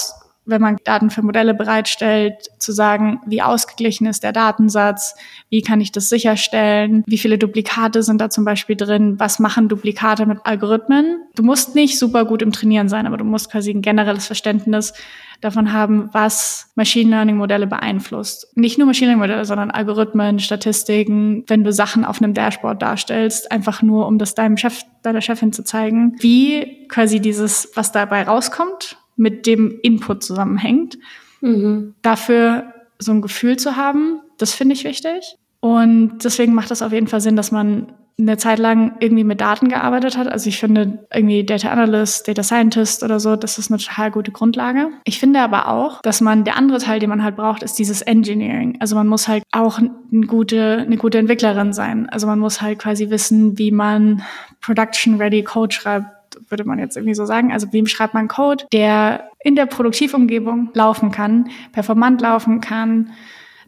wenn 0.50 0.62
man 0.62 0.78
Daten 0.84 1.10
für 1.10 1.22
Modelle 1.22 1.54
bereitstellt, 1.54 2.50
zu 2.58 2.72
sagen, 2.72 3.22
wie 3.26 3.42
ausgeglichen 3.42 4.08
ist 4.08 4.24
der 4.24 4.34
Datensatz, 4.34 5.16
wie 5.50 5.62
kann 5.62 5.82
ich 5.82 5.92
das 5.92 6.10
sicherstellen, 6.10 7.04
wie 7.08 7.18
viele 7.18 7.38
Duplikate 7.38 8.04
sind 8.04 8.20
da 8.22 8.30
zum 8.30 8.46
Beispiel 8.46 8.76
drin, 8.76 9.16
was 9.20 9.40
machen 9.40 9.70
Duplikate 9.70 10.26
mit 10.26 10.40
Algorithmen. 10.44 11.22
Du 11.36 11.44
musst 11.44 11.76
nicht 11.76 11.98
super 11.98 12.26
gut 12.26 12.42
im 12.42 12.52
Trainieren 12.52 12.90
sein, 12.90 13.08
aber 13.08 13.18
du 13.18 13.26
musst 13.26 13.52
quasi 13.52 13.72
ein 13.72 13.82
generelles 13.82 14.28
Verständnis 14.28 14.94
davon 15.42 15.72
haben, 15.72 16.10
was 16.12 16.72
Machine 16.76 17.10
Learning 17.12 17.38
Modelle 17.38 17.68
beeinflusst. 17.68 18.48
Nicht 18.56 18.78
nur 18.78 18.88
Machine 18.88 19.12
Learning 19.12 19.22
Modelle, 19.22 19.46
sondern 19.46 19.72
Algorithmen, 19.72 20.40
Statistiken, 20.40 21.44
wenn 21.48 21.64
du 21.64 21.72
Sachen 21.72 22.04
auf 22.04 22.22
einem 22.22 22.34
Dashboard 22.34 22.82
darstellst, 22.82 23.52
einfach 23.52 23.82
nur, 23.82 24.08
um 24.08 24.18
das 24.18 24.36
deinem 24.36 24.58
Chef, 24.58 24.84
deiner 25.02 25.22
Chefin 25.22 25.54
zu 25.54 25.64
zeigen, 25.64 26.16
wie 26.20 26.88
quasi 26.90 27.20
dieses, 27.22 27.72
was 27.76 27.92
dabei 27.92 28.24
rauskommt, 28.24 28.98
mit 29.20 29.46
dem 29.46 29.80
Input 29.82 30.24
zusammenhängt. 30.24 30.98
Mhm. 31.42 31.94
Dafür 32.02 32.74
so 32.98 33.12
ein 33.12 33.22
Gefühl 33.22 33.58
zu 33.58 33.76
haben, 33.76 34.22
das 34.38 34.54
finde 34.54 34.74
ich 34.74 34.84
wichtig. 34.84 35.36
Und 35.60 36.20
deswegen 36.24 36.54
macht 36.54 36.72
das 36.72 36.82
auf 36.82 36.94
jeden 36.94 37.08
Fall 37.08 37.22
Sinn, 37.22 37.36
dass 37.36 37.52
man 37.52 37.92
eine 38.18 38.38
Zeit 38.38 38.60
lang 38.60 38.98
irgendwie 39.00 39.24
mit 39.24 39.40
Daten 39.40 39.70
gearbeitet 39.70 40.18
hat. 40.18 40.28
Also 40.28 40.50
ich 40.50 40.60
finde 40.60 41.06
irgendwie 41.14 41.46
Data 41.46 41.70
Analyst, 41.70 42.28
Data 42.28 42.44
Scientist 42.44 43.02
oder 43.04 43.20
so, 43.20 43.38
das 43.38 43.58
ist 43.58 43.72
eine 43.72 43.80
total 43.80 44.12
gute 44.12 44.32
Grundlage. 44.32 44.90
Ich 45.06 45.20
finde 45.20 45.40
aber 45.40 45.70
auch, 45.70 46.02
dass 46.02 46.20
man, 46.20 46.44
der 46.44 46.58
andere 46.58 46.80
Teil, 46.80 47.00
den 47.00 47.10
man 47.10 47.24
halt 47.24 47.38
braucht, 47.38 47.64
ist 47.64 47.80
dieses 47.80 48.02
Engineering. 48.02 48.78
Also 48.82 48.96
man 48.96 49.08
muss 49.08 49.30
halt 49.30 49.44
auch 49.52 49.80
eine 49.80 50.28
gute, 50.28 50.84
eine 50.86 50.98
gute 50.98 51.18
Entwicklerin 51.18 51.72
sein. 51.72 52.10
Also 52.10 52.28
man 52.28 52.40
muss 52.40 52.62
halt 52.62 52.80
quasi 52.80 53.10
wissen, 53.10 53.58
wie 53.58 53.72
man 53.72 54.22
Production-Ready 54.62 55.44
Code 55.44 55.74
schreibt 55.74 56.19
würde 56.50 56.64
man 56.64 56.80
jetzt 56.80 56.98
irgendwie 56.98 57.16
so 57.16 57.26
sagen. 57.26 57.52
Also 57.52 57.72
wie 57.72 57.86
schreibt 57.86 58.14
man 58.14 58.28
Code, 58.28 58.66
der 58.72 59.30
in 59.40 59.56
der 59.56 59.66
Produktivumgebung 59.66 60.70
laufen 60.74 61.12
kann, 61.12 61.50
performant 61.72 62.22
laufen 62.22 62.62
kann, 62.62 63.12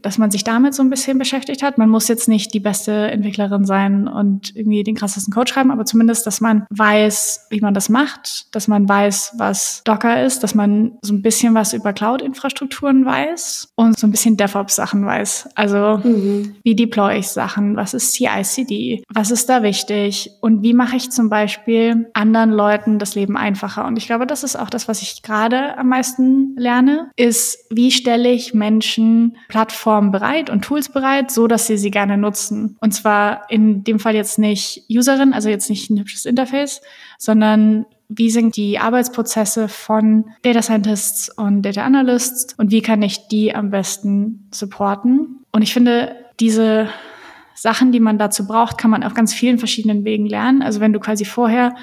dass 0.01 0.17
man 0.17 0.31
sich 0.31 0.43
damit 0.43 0.73
so 0.73 0.83
ein 0.83 0.89
bisschen 0.89 1.17
beschäftigt 1.17 1.63
hat. 1.63 1.77
Man 1.77 1.89
muss 1.89 2.07
jetzt 2.07 2.27
nicht 2.27 2.53
die 2.53 2.59
beste 2.59 2.91
Entwicklerin 2.91 3.65
sein 3.65 4.07
und 4.07 4.55
irgendwie 4.55 4.83
den 4.83 4.95
krassesten 4.95 5.33
Code 5.33 5.51
schreiben, 5.51 5.71
aber 5.71 5.85
zumindest, 5.85 6.25
dass 6.27 6.41
man 6.41 6.65
weiß, 6.69 7.47
wie 7.49 7.61
man 7.61 7.73
das 7.73 7.89
macht, 7.89 8.53
dass 8.55 8.67
man 8.67 8.87
weiß, 8.87 9.35
was 9.37 9.81
Docker 9.85 10.23
ist, 10.23 10.43
dass 10.43 10.55
man 10.55 10.93
so 11.01 11.13
ein 11.13 11.21
bisschen 11.21 11.53
was 11.53 11.73
über 11.73 11.93
Cloud-Infrastrukturen 11.93 13.05
weiß 13.05 13.69
und 13.75 13.97
so 13.99 14.07
ein 14.07 14.11
bisschen 14.11 14.37
DevOps-Sachen 14.37 15.05
weiß. 15.05 15.49
Also 15.55 15.99
mhm. 16.03 16.55
wie 16.63 16.75
deploy 16.75 17.19
ich 17.19 17.27
Sachen, 17.27 17.75
was 17.75 17.93
ist 17.93 18.13
CI/CD, 18.13 19.03
was 19.13 19.31
ist 19.31 19.49
da 19.49 19.63
wichtig 19.63 20.31
und 20.41 20.63
wie 20.63 20.73
mache 20.73 20.95
ich 20.95 21.11
zum 21.11 21.29
Beispiel 21.29 22.09
anderen 22.13 22.51
Leuten 22.51 22.99
das 22.99 23.15
Leben 23.15 23.37
einfacher. 23.37 23.85
Und 23.85 23.97
ich 23.97 24.07
glaube, 24.07 24.25
das 24.25 24.43
ist 24.43 24.55
auch 24.55 24.69
das, 24.69 24.87
was 24.87 25.01
ich 25.01 25.21
gerade 25.21 25.77
am 25.77 25.89
meisten 25.89 26.55
lerne, 26.57 27.11
ist, 27.15 27.65
wie 27.69 27.91
stelle 27.91 28.31
ich 28.31 28.53
Menschen 28.53 29.37
Plattformen 29.47 29.90
Plattformen 29.91 30.11
bereit 30.11 30.49
und 30.49 30.61
Tools 30.63 30.89
bereit, 30.89 31.31
so 31.31 31.47
dass 31.47 31.67
sie 31.67 31.77
sie 31.77 31.91
gerne 31.91 32.17
nutzen. 32.17 32.77
Und 32.79 32.93
zwar 32.93 33.49
in 33.49 33.83
dem 33.83 33.99
Fall 33.99 34.15
jetzt 34.15 34.39
nicht 34.39 34.85
Userin, 34.89 35.33
also 35.33 35.49
jetzt 35.49 35.69
nicht 35.69 35.89
ein 35.89 35.99
hübsches 35.99 36.25
Interface, 36.25 36.81
sondern 37.17 37.85
wie 38.07 38.29
sind 38.29 38.55
die 38.55 38.79
Arbeitsprozesse 38.79 39.67
von 39.67 40.25
Data 40.43 40.61
Scientists 40.61 41.29
und 41.29 41.61
Data 41.63 41.83
Analysts 41.83 42.53
und 42.57 42.71
wie 42.71 42.81
kann 42.81 43.01
ich 43.01 43.27
die 43.27 43.53
am 43.53 43.69
besten 43.69 44.47
supporten? 44.51 45.45
Und 45.51 45.61
ich 45.61 45.73
finde, 45.73 46.15
diese 46.39 46.87
Sachen, 47.53 47.91
die 47.91 47.99
man 47.99 48.17
dazu 48.17 48.47
braucht, 48.47 48.77
kann 48.77 48.91
man 48.91 49.03
auf 49.03 49.13
ganz 49.13 49.33
vielen 49.33 49.59
verschiedenen 49.59 50.05
Wegen 50.05 50.25
lernen. 50.25 50.61
Also 50.61 50.79
wenn 50.79 50.93
du 50.93 50.99
quasi 50.99 51.25
vorher 51.25 51.75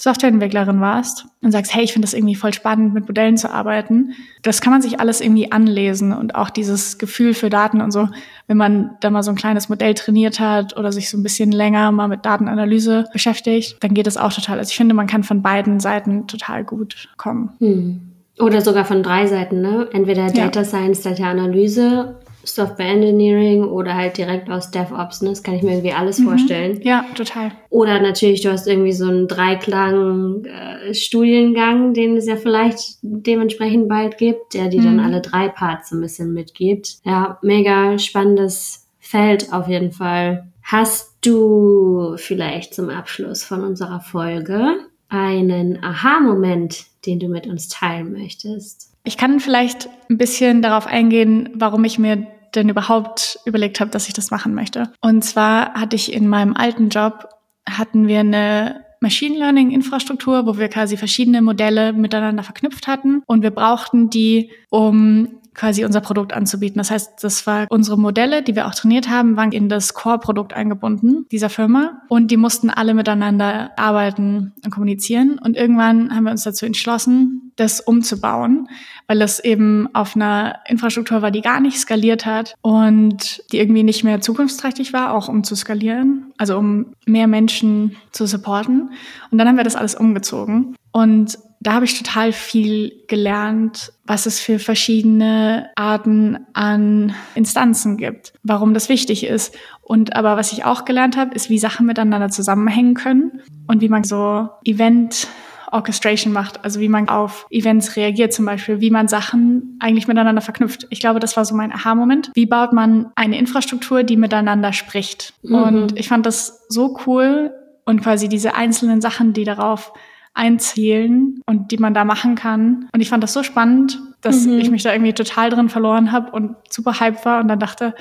Softwareentwicklerin 0.00 0.80
warst 0.80 1.26
und 1.42 1.50
sagst, 1.50 1.74
hey, 1.74 1.82
ich 1.82 1.92
finde 1.92 2.06
das 2.06 2.14
irgendwie 2.14 2.36
voll 2.36 2.54
spannend, 2.54 2.94
mit 2.94 3.08
Modellen 3.08 3.36
zu 3.36 3.50
arbeiten, 3.50 4.14
das 4.42 4.60
kann 4.60 4.72
man 4.72 4.80
sich 4.80 5.00
alles 5.00 5.20
irgendwie 5.20 5.50
anlesen 5.50 6.12
und 6.12 6.36
auch 6.36 6.50
dieses 6.50 6.98
Gefühl 6.98 7.34
für 7.34 7.50
Daten 7.50 7.80
und 7.80 7.90
so, 7.90 8.08
wenn 8.46 8.56
man 8.56 8.92
da 9.00 9.10
mal 9.10 9.24
so 9.24 9.30
ein 9.30 9.36
kleines 9.36 9.68
Modell 9.68 9.94
trainiert 9.94 10.38
hat 10.38 10.76
oder 10.76 10.92
sich 10.92 11.10
so 11.10 11.18
ein 11.18 11.24
bisschen 11.24 11.50
länger 11.50 11.90
mal 11.90 12.06
mit 12.06 12.24
Datenanalyse 12.24 13.06
beschäftigt, 13.12 13.76
dann 13.80 13.92
geht 13.92 14.06
das 14.06 14.16
auch 14.16 14.32
total. 14.32 14.58
Also 14.58 14.70
ich 14.70 14.76
finde, 14.76 14.94
man 14.94 15.08
kann 15.08 15.24
von 15.24 15.42
beiden 15.42 15.80
Seiten 15.80 16.28
total 16.28 16.64
gut 16.64 17.08
kommen. 17.16 17.50
Hm. 17.58 18.00
Oder 18.38 18.60
sogar 18.60 18.84
von 18.84 19.02
drei 19.02 19.26
Seiten, 19.26 19.60
ne? 19.60 19.88
Entweder 19.92 20.28
Data 20.28 20.60
ja. 20.60 20.64
Science, 20.64 21.02
Data 21.02 21.28
Analyse 21.28 22.14
Software 22.44 22.88
Engineering 22.88 23.64
oder 23.64 23.94
halt 23.94 24.16
direkt 24.16 24.48
aus 24.50 24.70
DevOps. 24.70 25.20
Ne? 25.22 25.30
Das 25.30 25.42
kann 25.42 25.54
ich 25.54 25.62
mir 25.62 25.72
irgendwie 25.72 25.92
alles 25.92 26.18
mhm. 26.18 26.24
vorstellen. 26.24 26.80
Ja, 26.82 27.06
total. 27.14 27.52
Oder 27.70 28.00
natürlich, 28.00 28.42
du 28.42 28.50
hast 28.50 28.66
irgendwie 28.66 28.92
so 28.92 29.06
einen 29.06 29.28
Dreiklang-Studiengang, 29.28 31.90
äh, 31.90 31.94
den 31.94 32.16
es 32.16 32.26
ja 32.26 32.36
vielleicht 32.36 32.98
dementsprechend 33.02 33.88
bald 33.88 34.18
gibt, 34.18 34.54
der 34.54 34.68
dir 34.68 34.80
mhm. 34.80 34.84
dann 34.84 35.00
alle 35.00 35.20
drei 35.20 35.48
Parts 35.48 35.90
so 35.90 35.96
ein 35.96 36.00
bisschen 36.00 36.32
mitgibt. 36.32 36.98
Ja, 37.04 37.38
mega 37.42 37.98
spannendes 37.98 38.88
Feld 38.98 39.52
auf 39.52 39.68
jeden 39.68 39.92
Fall. 39.92 40.48
Hast 40.62 41.18
du 41.22 42.14
vielleicht 42.16 42.74
zum 42.74 42.90
Abschluss 42.90 43.42
von 43.42 43.64
unserer 43.64 44.00
Folge 44.00 44.76
einen 45.08 45.82
Aha-Moment, 45.82 46.84
den 47.06 47.18
du 47.18 47.28
mit 47.28 47.46
uns 47.46 47.68
teilen 47.68 48.12
möchtest? 48.12 48.92
Ich 49.08 49.16
kann 49.16 49.40
vielleicht 49.40 49.88
ein 50.10 50.18
bisschen 50.18 50.60
darauf 50.60 50.86
eingehen, 50.86 51.48
warum 51.54 51.82
ich 51.84 51.98
mir 51.98 52.26
denn 52.54 52.68
überhaupt 52.68 53.38
überlegt 53.46 53.80
habe, 53.80 53.90
dass 53.90 54.06
ich 54.06 54.12
das 54.12 54.30
machen 54.30 54.52
möchte. 54.52 54.92
Und 55.00 55.24
zwar 55.24 55.72
hatte 55.72 55.96
ich 55.96 56.12
in 56.12 56.28
meinem 56.28 56.54
alten 56.54 56.90
Job, 56.90 57.26
hatten 57.66 58.06
wir 58.06 58.20
eine 58.20 58.84
Machine 59.00 59.38
Learning 59.38 59.70
Infrastruktur, 59.70 60.44
wo 60.44 60.58
wir 60.58 60.68
quasi 60.68 60.98
verschiedene 60.98 61.40
Modelle 61.40 61.94
miteinander 61.94 62.42
verknüpft 62.42 62.86
hatten 62.86 63.22
und 63.24 63.42
wir 63.42 63.50
brauchten 63.50 64.10
die, 64.10 64.50
um 64.68 65.40
quasi 65.54 65.86
unser 65.86 66.02
Produkt 66.02 66.34
anzubieten. 66.34 66.76
Das 66.76 66.90
heißt, 66.90 67.24
das 67.24 67.46
war 67.46 67.66
unsere 67.70 67.98
Modelle, 67.98 68.42
die 68.42 68.54
wir 68.54 68.66
auch 68.66 68.74
trainiert 68.74 69.08
haben, 69.08 69.38
waren 69.38 69.52
in 69.52 69.70
das 69.70 69.94
Core-Produkt 69.94 70.52
eingebunden 70.52 71.24
dieser 71.32 71.48
Firma 71.48 72.02
und 72.08 72.30
die 72.30 72.36
mussten 72.36 72.68
alle 72.68 72.92
miteinander 72.92 73.70
arbeiten 73.78 74.52
und 74.62 74.70
kommunizieren. 74.70 75.38
Und 75.38 75.56
irgendwann 75.56 76.14
haben 76.14 76.24
wir 76.24 76.30
uns 76.30 76.44
dazu 76.44 76.66
entschlossen, 76.66 77.47
das 77.58 77.80
umzubauen, 77.80 78.68
weil 79.06 79.20
es 79.20 79.40
eben 79.40 79.88
auf 79.94 80.14
einer 80.14 80.60
Infrastruktur 80.68 81.22
war, 81.22 81.30
die 81.30 81.40
gar 81.40 81.60
nicht 81.60 81.78
skaliert 81.78 82.24
hat 82.24 82.54
und 82.62 83.42
die 83.52 83.58
irgendwie 83.58 83.82
nicht 83.82 84.04
mehr 84.04 84.20
zukunftsträchtig 84.20 84.92
war, 84.92 85.12
auch 85.12 85.28
um 85.28 85.44
zu 85.44 85.56
skalieren, 85.56 86.32
also 86.38 86.56
um 86.56 86.94
mehr 87.06 87.26
Menschen 87.26 87.96
zu 88.12 88.26
supporten. 88.26 88.90
Und 89.30 89.38
dann 89.38 89.48
haben 89.48 89.56
wir 89.56 89.64
das 89.64 89.76
alles 89.76 89.94
umgezogen. 89.94 90.76
Und 90.92 91.38
da 91.60 91.72
habe 91.72 91.84
ich 91.84 91.98
total 91.98 92.32
viel 92.32 92.92
gelernt, 93.08 93.92
was 94.04 94.26
es 94.26 94.38
für 94.38 94.60
verschiedene 94.60 95.70
Arten 95.74 96.38
an 96.52 97.14
Instanzen 97.34 97.96
gibt, 97.96 98.32
warum 98.44 98.74
das 98.74 98.88
wichtig 98.88 99.26
ist. 99.26 99.56
Und 99.82 100.14
aber 100.14 100.36
was 100.36 100.52
ich 100.52 100.64
auch 100.64 100.84
gelernt 100.84 101.16
habe, 101.16 101.34
ist, 101.34 101.50
wie 101.50 101.58
Sachen 101.58 101.86
miteinander 101.86 102.28
zusammenhängen 102.28 102.94
können 102.94 103.42
und 103.66 103.80
wie 103.80 103.88
man 103.88 104.04
so 104.04 104.48
Event 104.64 105.26
Orchestration 105.72 106.32
macht, 106.32 106.64
also 106.64 106.80
wie 106.80 106.88
man 106.88 107.08
auf 107.08 107.46
Events 107.50 107.96
reagiert 107.96 108.32
zum 108.32 108.44
Beispiel, 108.44 108.80
wie 108.80 108.90
man 108.90 109.08
Sachen 109.08 109.76
eigentlich 109.80 110.08
miteinander 110.08 110.42
verknüpft. 110.42 110.86
Ich 110.90 111.00
glaube, 111.00 111.20
das 111.20 111.36
war 111.36 111.44
so 111.44 111.54
mein 111.54 111.72
Aha-Moment. 111.72 112.30
Wie 112.34 112.46
baut 112.46 112.72
man 112.72 113.10
eine 113.16 113.38
Infrastruktur, 113.38 114.02
die 114.02 114.16
miteinander 114.16 114.72
spricht? 114.72 115.34
Mhm. 115.42 115.54
Und 115.54 115.98
ich 115.98 116.08
fand 116.08 116.26
das 116.26 116.66
so 116.68 116.98
cool 117.06 117.52
und 117.84 118.02
quasi 118.02 118.28
diese 118.28 118.54
einzelnen 118.54 119.00
Sachen, 119.00 119.32
die 119.32 119.44
darauf 119.44 119.92
einzählen 120.34 121.40
und 121.46 121.72
die 121.72 121.78
man 121.78 121.94
da 121.94 122.04
machen 122.04 122.34
kann. 122.34 122.88
Und 122.92 123.00
ich 123.00 123.08
fand 123.08 123.22
das 123.22 123.32
so 123.32 123.42
spannend, 123.42 124.00
dass 124.20 124.46
mhm. 124.46 124.58
ich 124.58 124.70
mich 124.70 124.82
da 124.82 124.92
irgendwie 124.92 125.12
total 125.12 125.50
drin 125.50 125.68
verloren 125.68 126.12
habe 126.12 126.30
und 126.30 126.56
super 126.70 127.00
hype 127.00 127.24
war 127.24 127.40
und 127.40 127.48
dann 127.48 127.58
dachte, 127.58 127.94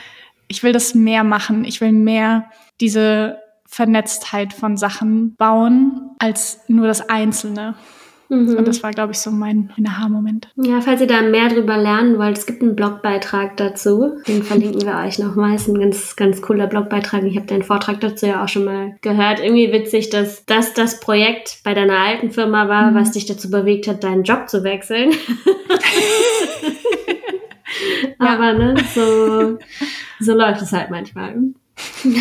ich 0.47 0.63
will 0.63 0.71
das 0.71 0.93
mehr 0.93 1.23
machen. 1.23 1.65
Ich 1.65 1.81
will 1.81 1.91
mehr 1.91 2.45
diese 2.79 3.39
Vernetztheit 3.67 4.53
von 4.53 4.77
Sachen 4.77 5.35
bauen 5.35 6.11
als 6.19 6.61
nur 6.67 6.87
das 6.87 7.09
Einzelne. 7.09 7.75
Mhm. 8.29 8.57
Und 8.57 8.67
das 8.67 8.83
war, 8.83 8.91
glaube 8.91 9.13
ich, 9.13 9.19
so 9.19 9.31
mein, 9.31 9.71
mein 9.77 9.87
Aha-Moment. 9.87 10.49
Ja, 10.57 10.81
falls 10.81 10.99
ihr 10.99 11.07
da 11.07 11.21
mehr 11.21 11.47
drüber 11.47 11.77
lernen 11.77 12.17
wollt, 12.17 12.37
es 12.37 12.45
gibt 12.45 12.61
einen 12.61 12.75
Blogbeitrag 12.75 13.55
dazu. 13.55 14.17
Den 14.27 14.43
verlinken 14.43 14.85
wir 14.85 14.97
euch 15.05 15.17
nochmal. 15.17 15.55
Ist 15.55 15.69
ein 15.69 15.79
ganz, 15.79 16.15
ganz 16.15 16.41
cooler 16.41 16.67
Blogbeitrag. 16.67 17.23
Ich 17.23 17.37
habe 17.37 17.47
deinen 17.47 17.63
Vortrag 17.63 18.01
dazu 18.01 18.25
ja 18.25 18.43
auch 18.43 18.49
schon 18.49 18.65
mal 18.65 18.97
gehört. 19.01 19.39
Irgendwie 19.39 19.71
witzig, 19.71 20.09
dass 20.09 20.45
das 20.45 20.73
das 20.73 20.99
Projekt 20.99 21.59
bei 21.63 21.73
deiner 21.73 21.97
alten 21.97 22.31
Firma 22.31 22.67
war, 22.67 22.91
mhm. 22.91 22.95
was 22.95 23.11
dich 23.11 23.25
dazu 23.25 23.49
bewegt 23.49 23.87
hat, 23.87 24.03
deinen 24.03 24.23
Job 24.23 24.49
zu 24.49 24.63
wechseln. 24.63 25.11
Aber 28.19 28.53
ne, 28.53 28.75
so, 28.93 29.57
so 30.19 30.33
läuft 30.33 30.61
es 30.61 30.73
halt 30.73 30.89
manchmal. 30.89 31.35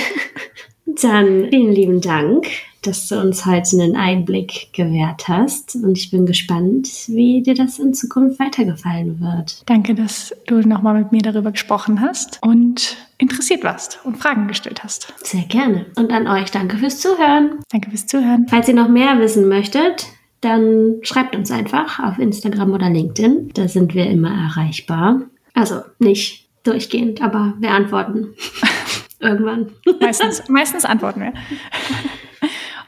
Dann 0.87 1.49
vielen 1.51 1.72
lieben 1.72 2.01
Dank, 2.01 2.46
dass 2.83 3.09
du 3.09 3.20
uns 3.20 3.44
heute 3.44 3.77
einen 3.81 3.96
Einblick 3.96 4.68
gewährt 4.72 5.29
hast. 5.29 5.75
Und 5.75 5.99
ich 5.99 6.11
bin 6.11 6.27
gespannt, 6.27 6.88
wie 7.09 7.42
dir 7.42 7.55
das 7.55 7.79
in 7.79 7.92
Zukunft 7.92 8.38
weitergefallen 8.38 9.20
wird. 9.20 9.62
Danke, 9.66 9.94
dass 9.94 10.35
du 10.46 10.61
nochmal 10.61 10.94
mit 10.94 11.11
mir 11.11 11.22
darüber 11.22 11.51
gesprochen 11.51 12.01
hast 12.01 12.38
und 12.42 12.96
interessiert 13.18 13.64
warst 13.64 13.99
und 14.05 14.16
Fragen 14.16 14.46
gestellt 14.46 14.85
hast. 14.85 15.12
Sehr 15.25 15.42
gerne. 15.42 15.87
Und 15.96 16.12
an 16.12 16.29
euch 16.29 16.51
danke 16.51 16.79
fürs 16.79 17.01
Zuhören. 17.01 17.59
Danke 17.70 17.90
fürs 17.90 18.07
Zuhören. 18.07 18.46
Falls 18.49 18.68
ihr 18.68 18.75
noch 18.75 18.88
mehr 18.88 19.18
wissen 19.18 19.49
möchtet, 19.49 20.07
dann 20.40 20.96
schreibt 21.03 21.35
uns 21.35 21.51
einfach 21.51 21.99
auf 21.99 22.18
Instagram 22.18 22.72
oder 22.72 22.88
LinkedIn. 22.88 23.51
Da 23.55 23.66
sind 23.66 23.94
wir 23.94 24.07
immer 24.09 24.31
erreichbar. 24.31 25.22
Also 25.55 25.81
nicht 25.99 26.49
durchgehend, 26.62 27.22
aber 27.22 27.55
wir 27.59 27.70
antworten. 27.70 28.29
Irgendwann. 29.20 29.72
Meistens, 30.00 30.48
meistens 30.48 30.85
antworten 30.85 31.20
wir. 31.20 31.33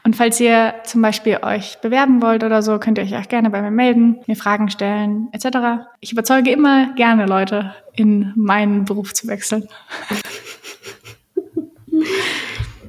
Und 0.04 0.16
falls 0.16 0.40
ihr 0.40 0.74
zum 0.84 1.02
Beispiel 1.02 1.38
euch 1.42 1.78
bewerben 1.82 2.22
wollt 2.22 2.42
oder 2.42 2.62
so, 2.62 2.78
könnt 2.78 2.98
ihr 2.98 3.04
euch 3.04 3.16
auch 3.16 3.28
gerne 3.28 3.50
bei 3.50 3.60
mir 3.60 3.70
melden, 3.70 4.20
mir 4.26 4.36
Fragen 4.36 4.70
stellen, 4.70 5.28
etc. 5.32 5.86
Ich 6.00 6.12
überzeuge 6.12 6.50
immer 6.50 6.94
gerne 6.94 7.26
Leute, 7.26 7.74
in 7.94 8.32
meinen 8.36 8.84
Beruf 8.84 9.12
zu 9.12 9.26
wechseln. 9.26 9.68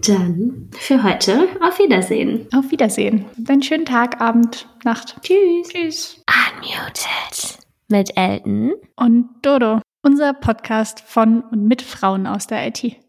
Dann 0.07 0.69
für 0.77 1.03
heute 1.03 1.49
auf 1.61 1.77
Wiedersehen. 1.79 2.47
Auf 2.55 2.71
Wiedersehen. 2.71 3.25
Einen 3.49 3.63
schönen 3.63 3.85
Tag, 3.85 4.21
Abend, 4.21 4.67
Nacht. 4.85 5.17
Tschüss. 5.21 5.67
Tschüss. 5.67 6.23
Unmuted. 6.55 7.57
Mit 7.89 8.15
Elton. 8.15 8.73
Und 8.95 9.29
Dodo, 9.41 9.81
unser 10.03 10.33
Podcast 10.33 11.01
von 11.01 11.41
und 11.41 11.67
mit 11.67 11.81
Frauen 11.81 12.27
aus 12.27 12.47
der 12.47 12.65
IT. 12.67 13.08